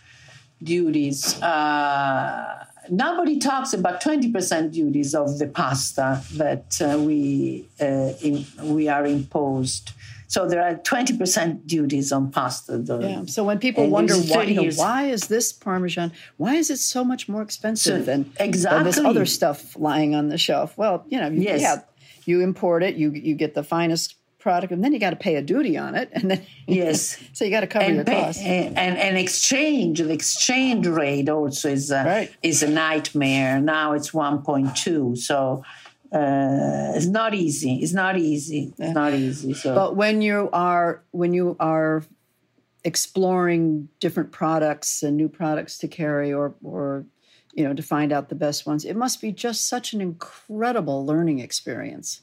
duties. 0.62 1.40
Uh, 1.42 2.64
nobody 2.88 3.38
talks 3.38 3.73
about 3.73 4.01
20% 4.01 4.73
duties 4.73 5.14
of 5.14 5.38
the 5.38 5.49
pasta 5.49 6.23
that 6.35 6.81
uh, 6.81 6.99
we, 6.99 7.66
uh, 7.81 8.12
in, 8.23 8.47
we 8.62 8.88
are 8.88 9.05
imposed. 9.05 9.90
So 10.26 10.48
there 10.48 10.62
are 10.62 10.74
20% 10.74 11.66
duties 11.66 12.12
on 12.12 12.30
pasta. 12.30 12.78
Though. 12.78 13.00
Yeah. 13.00 13.22
So 13.26 13.44
when 13.44 13.58
people 13.58 13.88
wonder 13.88 14.14
why, 14.14 14.44
you 14.44 14.62
know, 14.62 14.70
why 14.76 15.06
is 15.06 15.28
this 15.28 15.52
Parmesan, 15.52 16.12
why 16.37 16.54
is 16.54 16.70
it 16.70 16.78
so 16.78 17.04
much 17.04 17.28
more 17.28 17.42
expensive 17.42 18.00
so, 18.00 18.04
than, 18.04 18.32
exactly. 18.38 18.78
than 18.78 18.87
this 18.87 18.98
other 18.98 19.26
stuff 19.26 19.76
lying 19.76 20.14
on 20.14 20.28
the 20.28 20.38
shelf? 20.38 20.76
Well, 20.76 21.04
you 21.08 21.20
know, 21.20 21.28
yes. 21.28 21.60
yeah, 21.60 21.80
you 22.24 22.40
import 22.40 22.82
it, 22.82 22.96
you, 22.96 23.10
you 23.10 23.34
get 23.34 23.54
the 23.54 23.62
finest 23.62 24.16
product, 24.44 24.72
and 24.72 24.84
then 24.84 24.92
you 24.92 24.98
got 24.98 25.10
to 25.10 25.16
pay 25.16 25.37
a 25.37 25.42
duty 25.42 25.76
on 25.76 25.94
it, 25.94 26.10
and 26.12 26.30
then 26.30 26.46
yes, 26.66 27.18
so 27.32 27.44
you 27.44 27.50
got 27.50 27.60
to 27.60 27.66
cover 27.66 27.87
and 27.87 27.96
your 27.96 28.04
pay, 28.04 28.20
costs. 28.22 28.42
And, 28.42 28.78
and, 28.78 28.98
and 28.98 29.18
exchange, 29.18 29.98
the 29.98 30.12
exchange 30.12 30.87
rate 30.87 31.28
also 31.28 31.70
is 31.70 31.90
a, 31.90 32.04
right. 32.04 32.32
is 32.42 32.62
a 32.62 32.68
nightmare. 32.68 33.60
Now 33.60 33.92
it's 33.92 34.12
one 34.12 34.42
point 34.42 34.76
two, 34.76 35.16
so 35.16 35.64
uh, 36.14 36.92
it's 36.94 37.07
not 37.07 37.35
easy. 37.35 37.81
It's 37.83 37.92
not 37.92 38.16
easy. 38.16 38.72
It's 38.79 38.94
not 38.94 39.14
easy. 39.14 39.53
So. 39.53 39.74
But 39.74 39.96
when 39.96 40.22
you 40.22 40.48
are 40.53 41.03
when 41.11 41.35
you 41.35 41.57
are 41.59 42.05
exploring 42.85 43.88
different 43.98 44.31
products 44.31 45.03
and 45.03 45.16
new 45.16 45.29
products 45.29 45.77
to 45.79 45.88
carry, 45.88 46.33
or 46.33 46.55
or 46.62 47.05
you 47.53 47.64
know 47.64 47.74
to 47.74 47.83
find 47.83 48.12
out 48.12 48.29
the 48.29 48.37
best 48.37 48.64
ones, 48.64 48.85
it 48.85 48.94
must 48.94 49.20
be 49.20 49.33
just 49.33 49.66
such 49.66 49.92
an 49.92 50.00
incredible 50.00 51.05
learning 51.05 51.40
experience. 51.40 52.20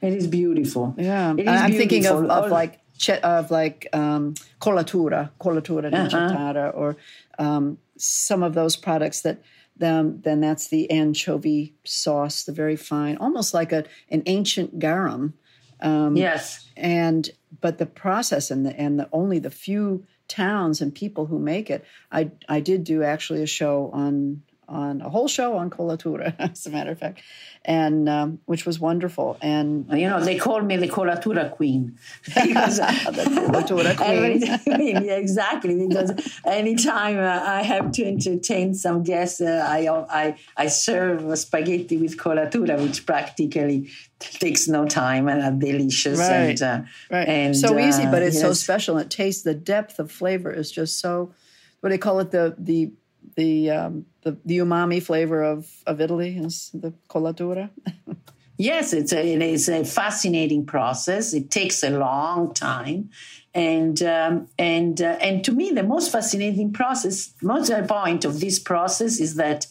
It 0.00 0.12
is 0.12 0.28
beautiful. 0.28 0.94
Yeah, 0.96 1.30
I'm 1.30 1.36
beautiful. 1.36 1.68
thinking 1.70 2.06
of, 2.06 2.24
of 2.26 2.50
like 2.52 2.80
of 3.24 3.50
like 3.50 3.88
um, 3.92 4.34
colatura, 4.60 5.30
colatura 5.40 5.92
uh-huh. 5.92 6.70
or 6.72 6.96
um, 7.40 7.78
some 7.96 8.44
of 8.44 8.54
those 8.54 8.76
products 8.76 9.22
that 9.22 9.42
then 9.76 10.20
then 10.22 10.40
that's 10.40 10.68
the 10.68 10.90
anchovy 10.90 11.74
sauce, 11.84 12.44
the 12.44 12.52
very 12.52 12.76
fine, 12.76 13.16
almost 13.16 13.54
like 13.54 13.72
a 13.72 13.84
an 14.08 14.22
ancient 14.26 14.78
garum. 14.78 15.34
Um, 15.80 16.16
yes, 16.16 16.68
and 16.76 17.28
but 17.60 17.78
the 17.78 17.86
process 17.86 18.50
and 18.50 18.64
the 18.64 18.78
and 18.78 18.98
the 18.98 19.08
only 19.12 19.38
the 19.38 19.50
few 19.50 20.06
towns 20.28 20.80
and 20.80 20.94
people 20.94 21.26
who 21.26 21.38
make 21.38 21.70
it. 21.70 21.84
I 22.12 22.30
I 22.48 22.60
did 22.60 22.84
do 22.84 23.02
actually 23.02 23.42
a 23.42 23.46
show 23.46 23.90
on 23.92 24.42
on 24.68 25.00
a 25.00 25.08
whole 25.08 25.28
show 25.28 25.56
on 25.56 25.70
colatura, 25.70 26.34
as 26.38 26.66
a 26.66 26.70
matter 26.70 26.90
of 26.90 26.98
fact, 26.98 27.20
and 27.64 28.08
um, 28.08 28.40
which 28.46 28.66
was 28.66 28.78
wonderful. 28.78 29.36
And 29.40 29.86
you 29.92 30.08
know, 30.08 30.22
they 30.22 30.38
call 30.38 30.60
me 30.62 30.76
the 30.76 30.88
colatura 30.88 31.50
queen 31.50 31.98
because 32.26 32.80
colatura 32.80 33.96
queen. 33.96 35.04
yeah, 35.04 35.14
exactly. 35.14 35.86
Because 35.86 36.40
anytime 36.44 37.18
uh, 37.18 37.42
I 37.44 37.62
have 37.62 37.92
to 37.92 38.04
entertain 38.04 38.74
some 38.74 39.02
guests, 39.02 39.40
uh, 39.40 39.66
I 39.68 39.88
I 39.88 40.36
I 40.56 40.66
serve 40.68 41.38
spaghetti 41.38 41.96
with 41.96 42.16
colatura, 42.16 42.80
which 42.80 43.06
practically 43.06 43.90
takes 44.18 44.68
no 44.68 44.86
time 44.86 45.28
and 45.28 45.42
are 45.42 45.52
delicious 45.52 46.18
right. 46.18 46.60
and 46.60 46.62
uh, 46.62 46.82
right. 47.10 47.28
and 47.28 47.56
so 47.56 47.78
easy, 47.78 48.06
but 48.06 48.22
it's 48.22 48.36
yes. 48.36 48.42
so 48.42 48.52
special. 48.52 48.98
It 48.98 49.10
tastes 49.10 49.42
the 49.42 49.54
depth 49.54 49.98
of 49.98 50.10
flavor 50.10 50.50
is 50.50 50.70
just 50.70 51.00
so. 51.00 51.32
What 51.80 51.90
do 51.90 51.94
they 51.94 51.98
call 51.98 52.20
it? 52.20 52.30
The 52.30 52.54
the 52.56 52.92
the 53.36 53.70
um, 53.70 54.06
the, 54.22 54.36
the 54.44 54.58
umami 54.58 55.02
flavor 55.02 55.42
of, 55.42 55.70
of 55.86 56.00
Italy 56.00 56.38
is 56.38 56.70
the 56.74 56.92
colatura. 57.08 57.70
yes, 58.56 58.92
it's 58.92 59.12
a, 59.12 59.34
it 59.34 59.42
is 59.42 59.68
a 59.68 59.84
fascinating 59.84 60.66
process. 60.66 61.34
It 61.34 61.50
takes 61.50 61.82
a 61.82 61.90
long 61.90 62.54
time, 62.54 63.10
and 63.54 64.02
um, 64.02 64.48
and 64.58 65.00
uh, 65.00 65.18
and 65.20 65.44
to 65.44 65.52
me, 65.52 65.70
the 65.70 65.82
most 65.82 66.10
fascinating 66.10 66.72
process, 66.72 67.34
most 67.42 67.70
point 67.88 68.24
of 68.24 68.40
this 68.40 68.58
process 68.58 69.20
is 69.20 69.36
that 69.36 69.66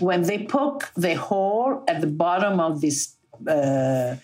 when 0.00 0.22
they 0.22 0.44
poke 0.44 0.92
the 0.96 1.14
hole 1.14 1.82
at 1.88 2.00
the 2.00 2.06
bottom 2.06 2.60
of 2.60 2.80
this 2.80 3.14
uh, 3.48 4.16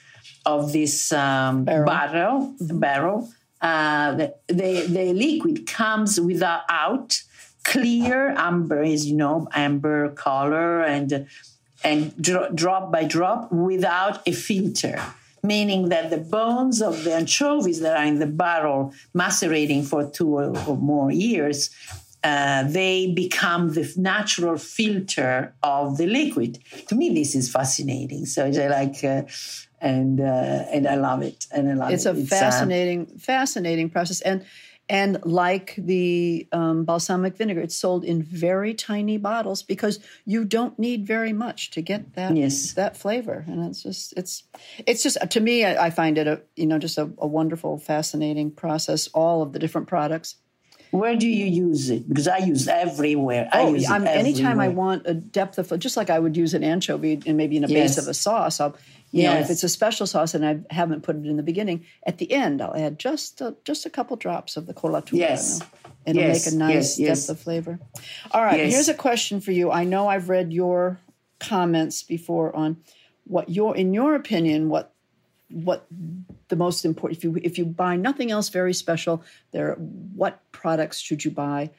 of 0.45 0.73
this 0.73 1.13
um, 1.13 1.65
Barrel. 1.65 1.87
barrel 1.87 2.57
barrel, 2.61 3.33
uh, 3.61 4.15
the, 4.15 4.35
the 4.49 4.87
the 4.87 5.13
liquid 5.13 5.67
comes 5.67 6.21
without 6.21 6.63
out 6.69 7.23
clear 7.65 8.35
amber 8.37 8.83
is 8.83 9.07
you 9.07 9.17
know 9.17 9.49
amber 9.55 10.11
color 10.11 10.83
and 10.83 11.27
and 11.85 12.17
dro- 12.21 12.51
drop 12.55 12.93
by 12.93 13.05
drop 13.05 13.51
without 13.53 14.27
a 14.27 14.33
filter 14.33 15.01
meaning 15.45 15.89
that 15.89 16.11
the 16.11 16.19
bones 16.19 16.81
of 16.81 17.03
the 17.05 17.13
anchovies 17.15 17.81
that 17.81 17.97
are 17.97 18.05
in 18.05 18.19
the 18.21 18.27
barrel 18.27 18.93
macerating 19.13 19.83
for 19.83 20.09
two 20.09 20.39
or, 20.39 20.57
or 20.69 20.77
more 20.77 21.11
years 21.11 21.71
uh, 22.25 22.63
they 22.69 23.13
become 23.13 23.73
the 23.73 23.93
natural 23.97 24.57
filter 24.57 25.55
of 25.63 25.97
the 25.97 26.07
liquid. 26.07 26.59
To 26.89 26.95
me 26.95 27.13
this 27.13 27.35
is 27.35 27.51
fascinating. 27.51 28.27
So 28.27 28.47
I 28.47 28.69
like 28.69 29.03
uh, 29.03 29.23
and 29.81 30.21
uh, 30.21 30.65
and 30.73 30.87
I 30.87 30.95
love 30.95 31.23
it 31.23 31.47
and 31.51 31.69
I 31.69 31.75
love 31.75 31.91
it's 31.91 32.07
it. 32.07 32.17
a 32.17 32.25
fascinating 32.25 33.07
fascinating 33.19 33.91
process. 33.91 34.21
And 34.21 34.45
and 34.93 35.25
like 35.25 35.75
the 35.79 36.47
um, 36.53 36.85
balsamic 36.85 37.35
vinegar, 37.35 37.63
it's 37.63 37.75
sold 37.75 38.05
in 38.05 38.23
very 38.23 38.75
tiny 38.75 39.17
bottles 39.17 39.63
because 39.63 39.99
you 40.27 40.45
don't 40.45 40.79
need 40.79 41.07
very 41.07 41.33
much 41.33 41.71
to 41.71 41.81
get 41.81 42.13
that 42.13 42.37
Yes. 42.37 42.75
that 42.75 42.95
flavor. 42.99 43.43
And 43.49 43.65
it's 43.71 43.83
just 43.83 44.13
it's 44.19 44.45
it's 44.87 45.03
just 45.03 45.17
to 45.31 45.41
me, 45.41 45.65
I, 45.65 45.87
I 45.87 45.91
find 45.91 46.19
it 46.19 46.27
a 46.27 46.43
you 46.57 46.67
know 46.67 46.79
just 46.79 46.99
a, 46.99 47.11
a 47.19 47.27
wonderful, 47.27 47.79
fascinating 47.79 48.51
process. 48.51 49.09
All 49.15 49.41
of 49.43 49.55
the 49.55 49.59
different 49.59 49.89
products. 49.89 50.37
Where 50.91 51.17
do 51.17 51.27
you 51.27 51.47
use 51.47 51.89
it? 51.89 52.07
Because 52.07 52.29
I 52.29 52.39
use 52.39 52.69
everywhere. 52.69 53.49
I 53.51 53.69
use 53.69 53.85
it 53.85 53.91
Oh, 53.91 53.95
I'm, 53.95 54.07
anytime 54.07 54.61
I 54.61 54.69
want 54.69 55.07
a 55.07 55.15
depth 55.15 55.57
of 55.57 55.79
just 55.79 55.97
like 55.97 56.11
I 56.11 56.19
would 56.19 56.37
use 56.37 56.53
an 56.53 56.63
anchovy 56.63 57.19
and 57.25 57.39
maybe 57.39 57.57
in 57.57 57.65
a 57.65 57.69
Yes. 57.69 57.95
base 57.97 58.05
of 58.05 58.09
a 58.09 58.15
sauce. 58.15 58.61
I'll 58.61 58.77
you 59.13 59.25
know 59.25 59.35
if 59.39 59.51
it's 59.51 59.63
a 59.63 59.69
special 59.69 60.07
sauce 60.07 60.35
and 60.35 60.45
I 60.45 60.61
haven't 60.75 61.03
put 61.03 61.17
it 61.17 61.27
in 61.27 61.37
the 61.37 61.43
beginning, 61.43 61.85
at 62.07 62.19
the 62.19 62.33
end 62.33 62.61
I'll 62.63 62.75
add 62.77 62.99
just 62.99 63.41
a, 63.41 63.55
just 63.65 63.87
a 63.87 63.91
couple 63.91 64.17
drops 64.17 64.57
of 64.57 64.67
the 64.67 64.75
colatura. 64.75 65.19
Yes. 65.19 65.61
It'll 66.05 66.21
Yes, 66.21 66.47
make 66.47 66.55
a 66.55 66.57
nice 66.59 66.75
yes, 66.75 66.99
yes. 66.99 67.27
depth 67.27 67.39
of 67.39 67.45
flavor. 67.45 67.79
All 68.33 68.43
right, 68.43 68.59
Yes. 68.59 68.73
here's 68.73 68.89
a 68.89 68.95
question 68.95 69.41
for 69.41 69.53
you. 69.53 69.71
I 69.71 69.85
know 69.85 70.09
I've 70.09 70.29
read 70.29 70.53
your 70.53 70.99
comments 71.39 72.03
before 72.03 72.55
on 72.57 72.77
what 73.25 73.49
your 73.49 73.77
in 73.77 73.95
your 73.95 74.15
opinion 74.15 74.69
what 74.69 74.93
what 75.51 75.87
the 76.49 76.57
most 76.57 76.85
important 76.85 77.19
if 77.19 77.25
you 77.25 77.39
if 77.43 77.59
you 77.59 77.65
buy 77.65 77.95
nothing 77.97 78.31
else 78.31 78.49
very 78.49 78.73
special 78.73 79.23
there 79.53 79.75
what 79.75 80.41
products 80.53 80.99
should 80.99 81.25
you 81.25 81.31
buy 81.31 81.71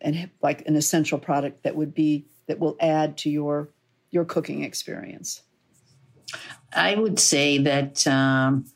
and 0.00 0.30
like 0.42 0.66
an 0.66 0.76
essential 0.76 1.18
product 1.18 1.62
that 1.62 1.74
would 1.76 1.94
be 1.94 2.26
that 2.46 2.58
will 2.58 2.76
add 2.80 3.16
to 3.16 3.30
your 3.30 3.68
your 4.10 4.24
cooking 4.24 4.62
experience 4.64 5.42
I 6.72 6.94
would 6.94 7.18
say 7.18 7.58
that. 7.58 8.06
Um, 8.06 8.66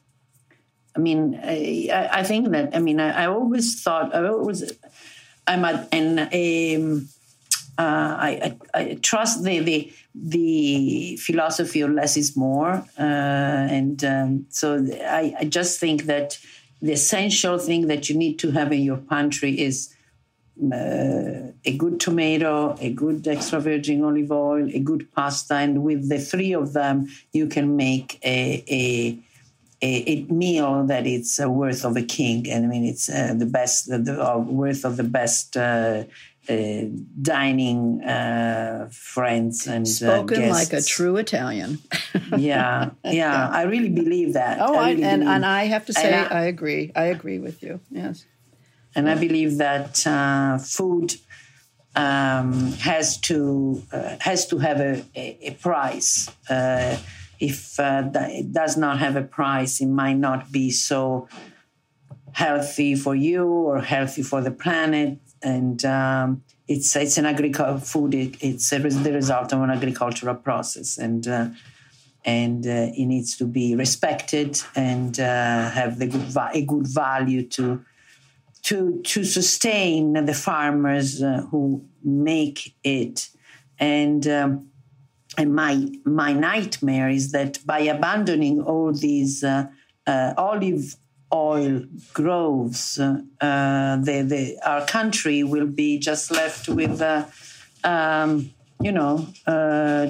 I 0.96 1.00
mean, 1.00 1.38
I, 1.42 2.08
I- 2.12 2.22
think 2.22 2.50
that. 2.50 2.74
I 2.74 2.78
mean, 2.78 3.00
I, 3.00 3.24
I 3.24 3.26
always 3.26 3.82
thought. 3.82 4.14
I 4.14 4.26
always. 4.26 4.72
I'm 5.46 5.64
a, 5.64 5.86
and 5.92 6.18
um, 6.20 7.08
uh, 7.76 7.82
I, 7.82 8.56
I, 8.74 8.80
I 8.80 8.94
trust 9.02 9.42
the, 9.44 9.58
the 9.60 9.92
the 10.14 11.16
philosophy 11.16 11.80
of 11.80 11.90
less 11.90 12.16
is 12.16 12.36
more, 12.36 12.84
uh, 12.98 13.02
and 13.78 14.02
um, 14.04 14.46
so 14.48 14.86
I, 15.04 15.34
I 15.40 15.44
just 15.44 15.80
think 15.80 16.04
that 16.04 16.38
the 16.80 16.92
essential 16.92 17.58
thing 17.58 17.88
that 17.88 18.08
you 18.08 18.16
need 18.16 18.38
to 18.40 18.50
have 18.52 18.72
in 18.72 18.82
your 18.82 18.98
pantry 18.98 19.60
is 19.60 19.93
uh, 20.72 21.50
a 21.64 21.76
good 21.76 21.98
tomato, 21.98 22.76
a 22.80 22.92
good 22.92 23.26
extra 23.26 23.60
virgin 23.60 24.04
olive 24.04 24.30
oil, 24.30 24.68
a 24.72 24.78
good 24.78 25.10
pasta, 25.12 25.54
and 25.54 25.82
with 25.82 26.08
the 26.08 26.18
three 26.18 26.52
of 26.54 26.72
them, 26.72 27.08
you 27.32 27.46
can 27.48 27.76
make 27.76 28.20
a 28.24 28.64
a, 28.68 29.18
a, 29.82 30.10
a 30.12 30.32
meal 30.32 30.84
that 30.86 31.06
it's 31.06 31.40
uh, 31.40 31.50
worth 31.50 31.84
of 31.84 31.96
a 31.96 32.02
king. 32.02 32.48
And 32.48 32.64
I 32.64 32.68
mean, 32.68 32.84
it's 32.84 33.08
uh, 33.10 33.34
the 33.36 33.46
best, 33.46 33.88
the, 33.88 33.98
the 33.98 34.22
uh, 34.24 34.38
worth 34.38 34.84
of 34.84 34.96
the 34.96 35.04
best. 35.04 35.56
Uh, 35.56 36.04
uh, 36.46 36.82
dining 37.22 38.04
uh, 38.04 38.86
friends 38.92 39.66
and 39.66 39.88
spoken 39.88 40.50
like 40.50 40.74
a 40.74 40.82
true 40.82 41.16
italian 41.16 41.78
yeah, 42.36 42.90
yeah. 43.02 43.48
I 43.48 43.62
really 43.62 43.88
believe 43.88 44.34
that. 44.34 44.58
oh 44.60 44.74
I, 44.74 44.90
really 44.90 45.04
and, 45.04 45.20
believe- 45.22 45.34
and 45.36 45.46
i 45.46 45.64
have 45.64 45.86
to 45.86 45.94
say 45.94 46.12
I- 46.12 46.40
I 46.40 46.44
agree 46.44 46.92
i 46.94 47.04
agree 47.04 47.38
with 47.38 47.62
you 47.62 47.80
yes 47.90 48.26
and 48.94 49.08
I 49.08 49.14
believe 49.14 49.58
that 49.58 50.06
uh, 50.06 50.58
food 50.58 51.14
um, 51.96 52.72
has 52.72 53.18
to 53.18 53.82
uh, 53.92 54.16
has 54.20 54.46
to 54.48 54.58
have 54.58 54.80
a, 54.80 55.04
a, 55.14 55.38
a 55.48 55.50
price. 55.54 56.30
Uh, 56.48 56.96
if 57.40 57.78
uh, 57.78 58.10
it 58.14 58.52
does 58.52 58.76
not 58.76 58.98
have 58.98 59.16
a 59.16 59.22
price, 59.22 59.80
it 59.80 59.86
might 59.86 60.16
not 60.16 60.50
be 60.50 60.70
so 60.70 61.28
healthy 62.32 62.94
for 62.94 63.14
you 63.14 63.44
or 63.44 63.80
healthy 63.80 64.22
for 64.22 64.40
the 64.40 64.50
planet. 64.50 65.18
And 65.42 65.84
um, 65.84 66.42
it's 66.66 66.96
it's 66.96 67.18
an 67.18 67.26
agricultural 67.26 67.78
food. 67.78 68.14
It, 68.14 68.36
it's 68.40 68.72
a, 68.72 68.78
the 68.78 69.12
result 69.12 69.52
of 69.52 69.60
an 69.60 69.70
agricultural 69.70 70.36
process, 70.36 70.98
and 70.98 71.28
uh, 71.28 71.48
and 72.24 72.66
uh, 72.66 72.90
it 72.96 73.06
needs 73.06 73.36
to 73.36 73.44
be 73.44 73.76
respected 73.76 74.60
and 74.74 75.16
have 75.16 75.98
the 75.98 76.06
good 76.06 76.34
a 76.52 76.62
good 76.62 76.86
value 76.86 77.42
to 77.48 77.84
to 78.64 79.00
to 79.02 79.24
sustain 79.24 80.24
the 80.24 80.34
farmers 80.34 81.22
uh, 81.22 81.46
who 81.50 81.84
make 82.02 82.74
it. 82.82 83.28
And 83.78 84.26
um, 84.26 84.70
and 85.36 85.54
my 85.54 85.86
my 86.04 86.32
nightmare 86.32 87.08
is 87.08 87.32
that 87.32 87.58
by 87.66 87.80
abandoning 87.80 88.62
all 88.62 88.92
these 88.92 89.44
uh, 89.44 89.66
uh, 90.06 90.34
olive 90.36 90.96
oil 91.32 91.82
groves 92.12 93.00
uh, 93.00 93.20
uh, 93.40 93.96
the, 93.96 94.22
the 94.22 94.58
our 94.64 94.86
country 94.86 95.42
will 95.42 95.66
be 95.66 95.98
just 95.98 96.30
left 96.30 96.68
with 96.68 97.02
uh, 97.02 97.24
um, 97.82 98.50
you 98.80 98.92
know 98.92 99.26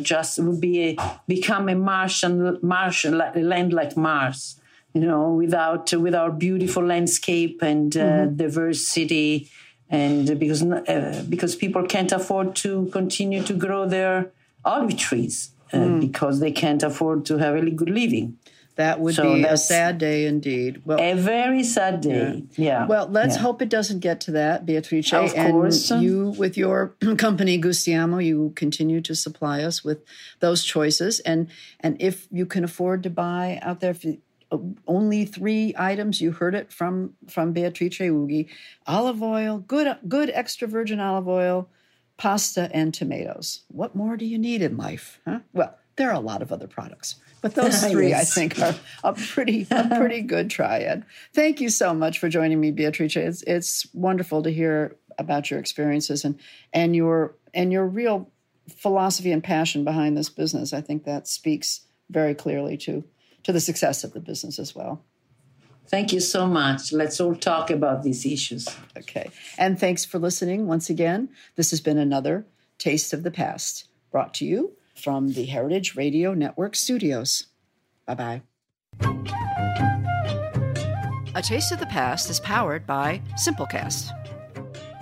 just 0.02 0.38
will 0.38 0.58
be 0.58 0.90
a, 0.90 1.20
become 1.26 1.68
a 1.68 1.74
Martian 1.74 2.58
Martian 2.62 3.18
land 3.18 3.72
like 3.72 3.96
Mars 3.96 4.60
you 4.94 5.00
know, 5.00 5.30
without 5.34 5.92
with 5.92 6.14
our 6.14 6.30
beautiful 6.30 6.84
landscape 6.84 7.60
and 7.62 7.96
uh, 7.96 8.26
diversity, 8.26 9.50
and 9.90 10.38
because 10.38 10.62
uh, 10.62 11.24
because 11.28 11.56
people 11.56 11.82
can't 11.86 12.12
afford 12.12 12.54
to 12.56 12.86
continue 12.92 13.42
to 13.42 13.54
grow 13.54 13.86
their 13.88 14.30
olive 14.64 14.96
trees 14.96 15.50
uh, 15.72 15.98
because 15.98 16.40
they 16.40 16.52
can't 16.52 16.82
afford 16.82 17.26
to 17.26 17.38
have 17.38 17.54
a 17.56 17.70
good 17.70 17.90
living. 17.90 18.38
that 18.76 18.98
would 18.98 19.14
So 19.14 19.34
be 19.34 19.42
a 19.44 19.56
sad 19.56 19.98
day 19.98 20.26
indeed 20.26 20.82
well 20.84 20.98
A 21.00 21.14
very 21.14 21.62
sad 21.62 22.00
day. 22.00 22.42
Yeah. 22.68 22.86
Well, 22.92 23.06
let's 23.18 23.36
Yeah. 23.36 23.42
hope 23.46 23.62
it 23.66 23.70
doesn't 23.76 24.00
get 24.08 24.16
to 24.26 24.30
that, 24.40 24.66
Beatrice. 24.66 25.12
Of 25.12 25.32
and 25.36 25.52
course. 25.52 25.90
you, 26.04 26.34
with 26.42 26.54
your 26.62 26.78
company 27.26 27.54
Gustiamo, 27.66 28.18
you 28.30 28.52
continue 28.62 29.00
to 29.08 29.14
supply 29.14 29.62
us 29.68 29.84
with 29.88 29.98
those 30.40 30.60
choices. 30.74 31.20
And 31.30 31.40
and 31.84 31.92
if 32.10 32.26
you 32.38 32.46
can 32.46 32.64
afford 32.64 32.98
to 33.06 33.10
buy 33.10 33.44
out 33.62 33.78
there, 33.80 33.94
only 34.86 35.24
three 35.24 35.74
items, 35.76 36.20
you 36.20 36.32
heard 36.32 36.54
it 36.54 36.72
from 36.72 37.14
from 37.28 37.52
Beatrice 37.52 37.98
Ughi: 37.98 38.48
olive 38.86 39.22
oil, 39.22 39.58
good 39.58 39.96
good 40.08 40.30
extra 40.30 40.68
virgin 40.68 41.00
olive 41.00 41.28
oil, 41.28 41.68
pasta, 42.16 42.70
and 42.72 42.92
tomatoes. 42.92 43.62
What 43.68 43.94
more 43.94 44.16
do 44.16 44.24
you 44.24 44.38
need 44.38 44.62
in 44.62 44.76
life? 44.76 45.20
Huh? 45.24 45.40
Well, 45.52 45.76
there 45.96 46.10
are 46.10 46.14
a 46.14 46.20
lot 46.20 46.42
of 46.42 46.52
other 46.52 46.66
products. 46.66 47.16
But 47.40 47.54
those 47.56 47.84
three, 47.84 48.14
I 48.14 48.24
think, 48.24 48.58
are 48.58 48.74
a 49.02 49.12
pretty 49.12 49.66
a 49.70 49.88
pretty 49.96 50.22
good 50.22 50.50
triad. 50.50 51.04
Thank 51.32 51.60
you 51.60 51.68
so 51.68 51.94
much 51.94 52.18
for 52.18 52.28
joining 52.28 52.60
me, 52.60 52.70
Beatrice. 52.70 53.16
It's 53.16 53.42
it's 53.42 53.86
wonderful 53.94 54.42
to 54.42 54.50
hear 54.50 54.96
about 55.18 55.50
your 55.50 55.60
experiences 55.60 56.24
and 56.24 56.38
and 56.72 56.96
your 56.96 57.36
and 57.52 57.72
your 57.72 57.86
real 57.86 58.30
philosophy 58.68 59.30
and 59.30 59.44
passion 59.44 59.84
behind 59.84 60.16
this 60.16 60.30
business. 60.30 60.72
I 60.72 60.80
think 60.80 61.04
that 61.04 61.28
speaks 61.28 61.82
very 62.10 62.34
clearly 62.34 62.76
to 62.78 63.04
to 63.44 63.52
the 63.52 63.60
success 63.60 64.04
of 64.04 64.12
the 64.12 64.20
business 64.20 64.58
as 64.58 64.74
well. 64.74 65.02
Thank 65.86 66.12
you 66.12 66.20
so 66.20 66.46
much. 66.46 66.92
Let's 66.92 67.20
all 67.20 67.34
talk 67.34 67.70
about 67.70 68.02
these 68.02 68.24
issues. 68.26 68.68
Okay. 68.96 69.30
And 69.58 69.78
thanks 69.78 70.04
for 70.04 70.18
listening 70.18 70.66
once 70.66 70.90
again. 70.90 71.28
This 71.56 71.70
has 71.70 71.80
been 71.80 71.98
another 71.98 72.46
Taste 72.78 73.12
of 73.12 73.22
the 73.22 73.30
Past 73.30 73.86
brought 74.10 74.34
to 74.34 74.44
you 74.44 74.72
from 74.94 75.32
the 75.32 75.44
Heritage 75.44 75.94
Radio 75.94 76.34
Network 76.34 76.74
studios. 76.74 77.46
Bye 78.06 78.14
bye. 78.14 78.42
A 81.36 81.42
Taste 81.42 81.72
of 81.72 81.80
the 81.80 81.86
Past 81.86 82.30
is 82.30 82.40
powered 82.40 82.86
by 82.86 83.20
Simplecast. 83.44 84.10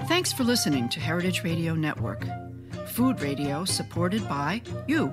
Thanks 0.08 0.32
for 0.32 0.44
listening 0.44 0.88
to 0.90 1.00
Heritage 1.00 1.44
Radio 1.44 1.74
Network, 1.74 2.26
food 2.86 3.20
radio 3.20 3.64
supported 3.64 4.26
by 4.28 4.62
you. 4.86 5.12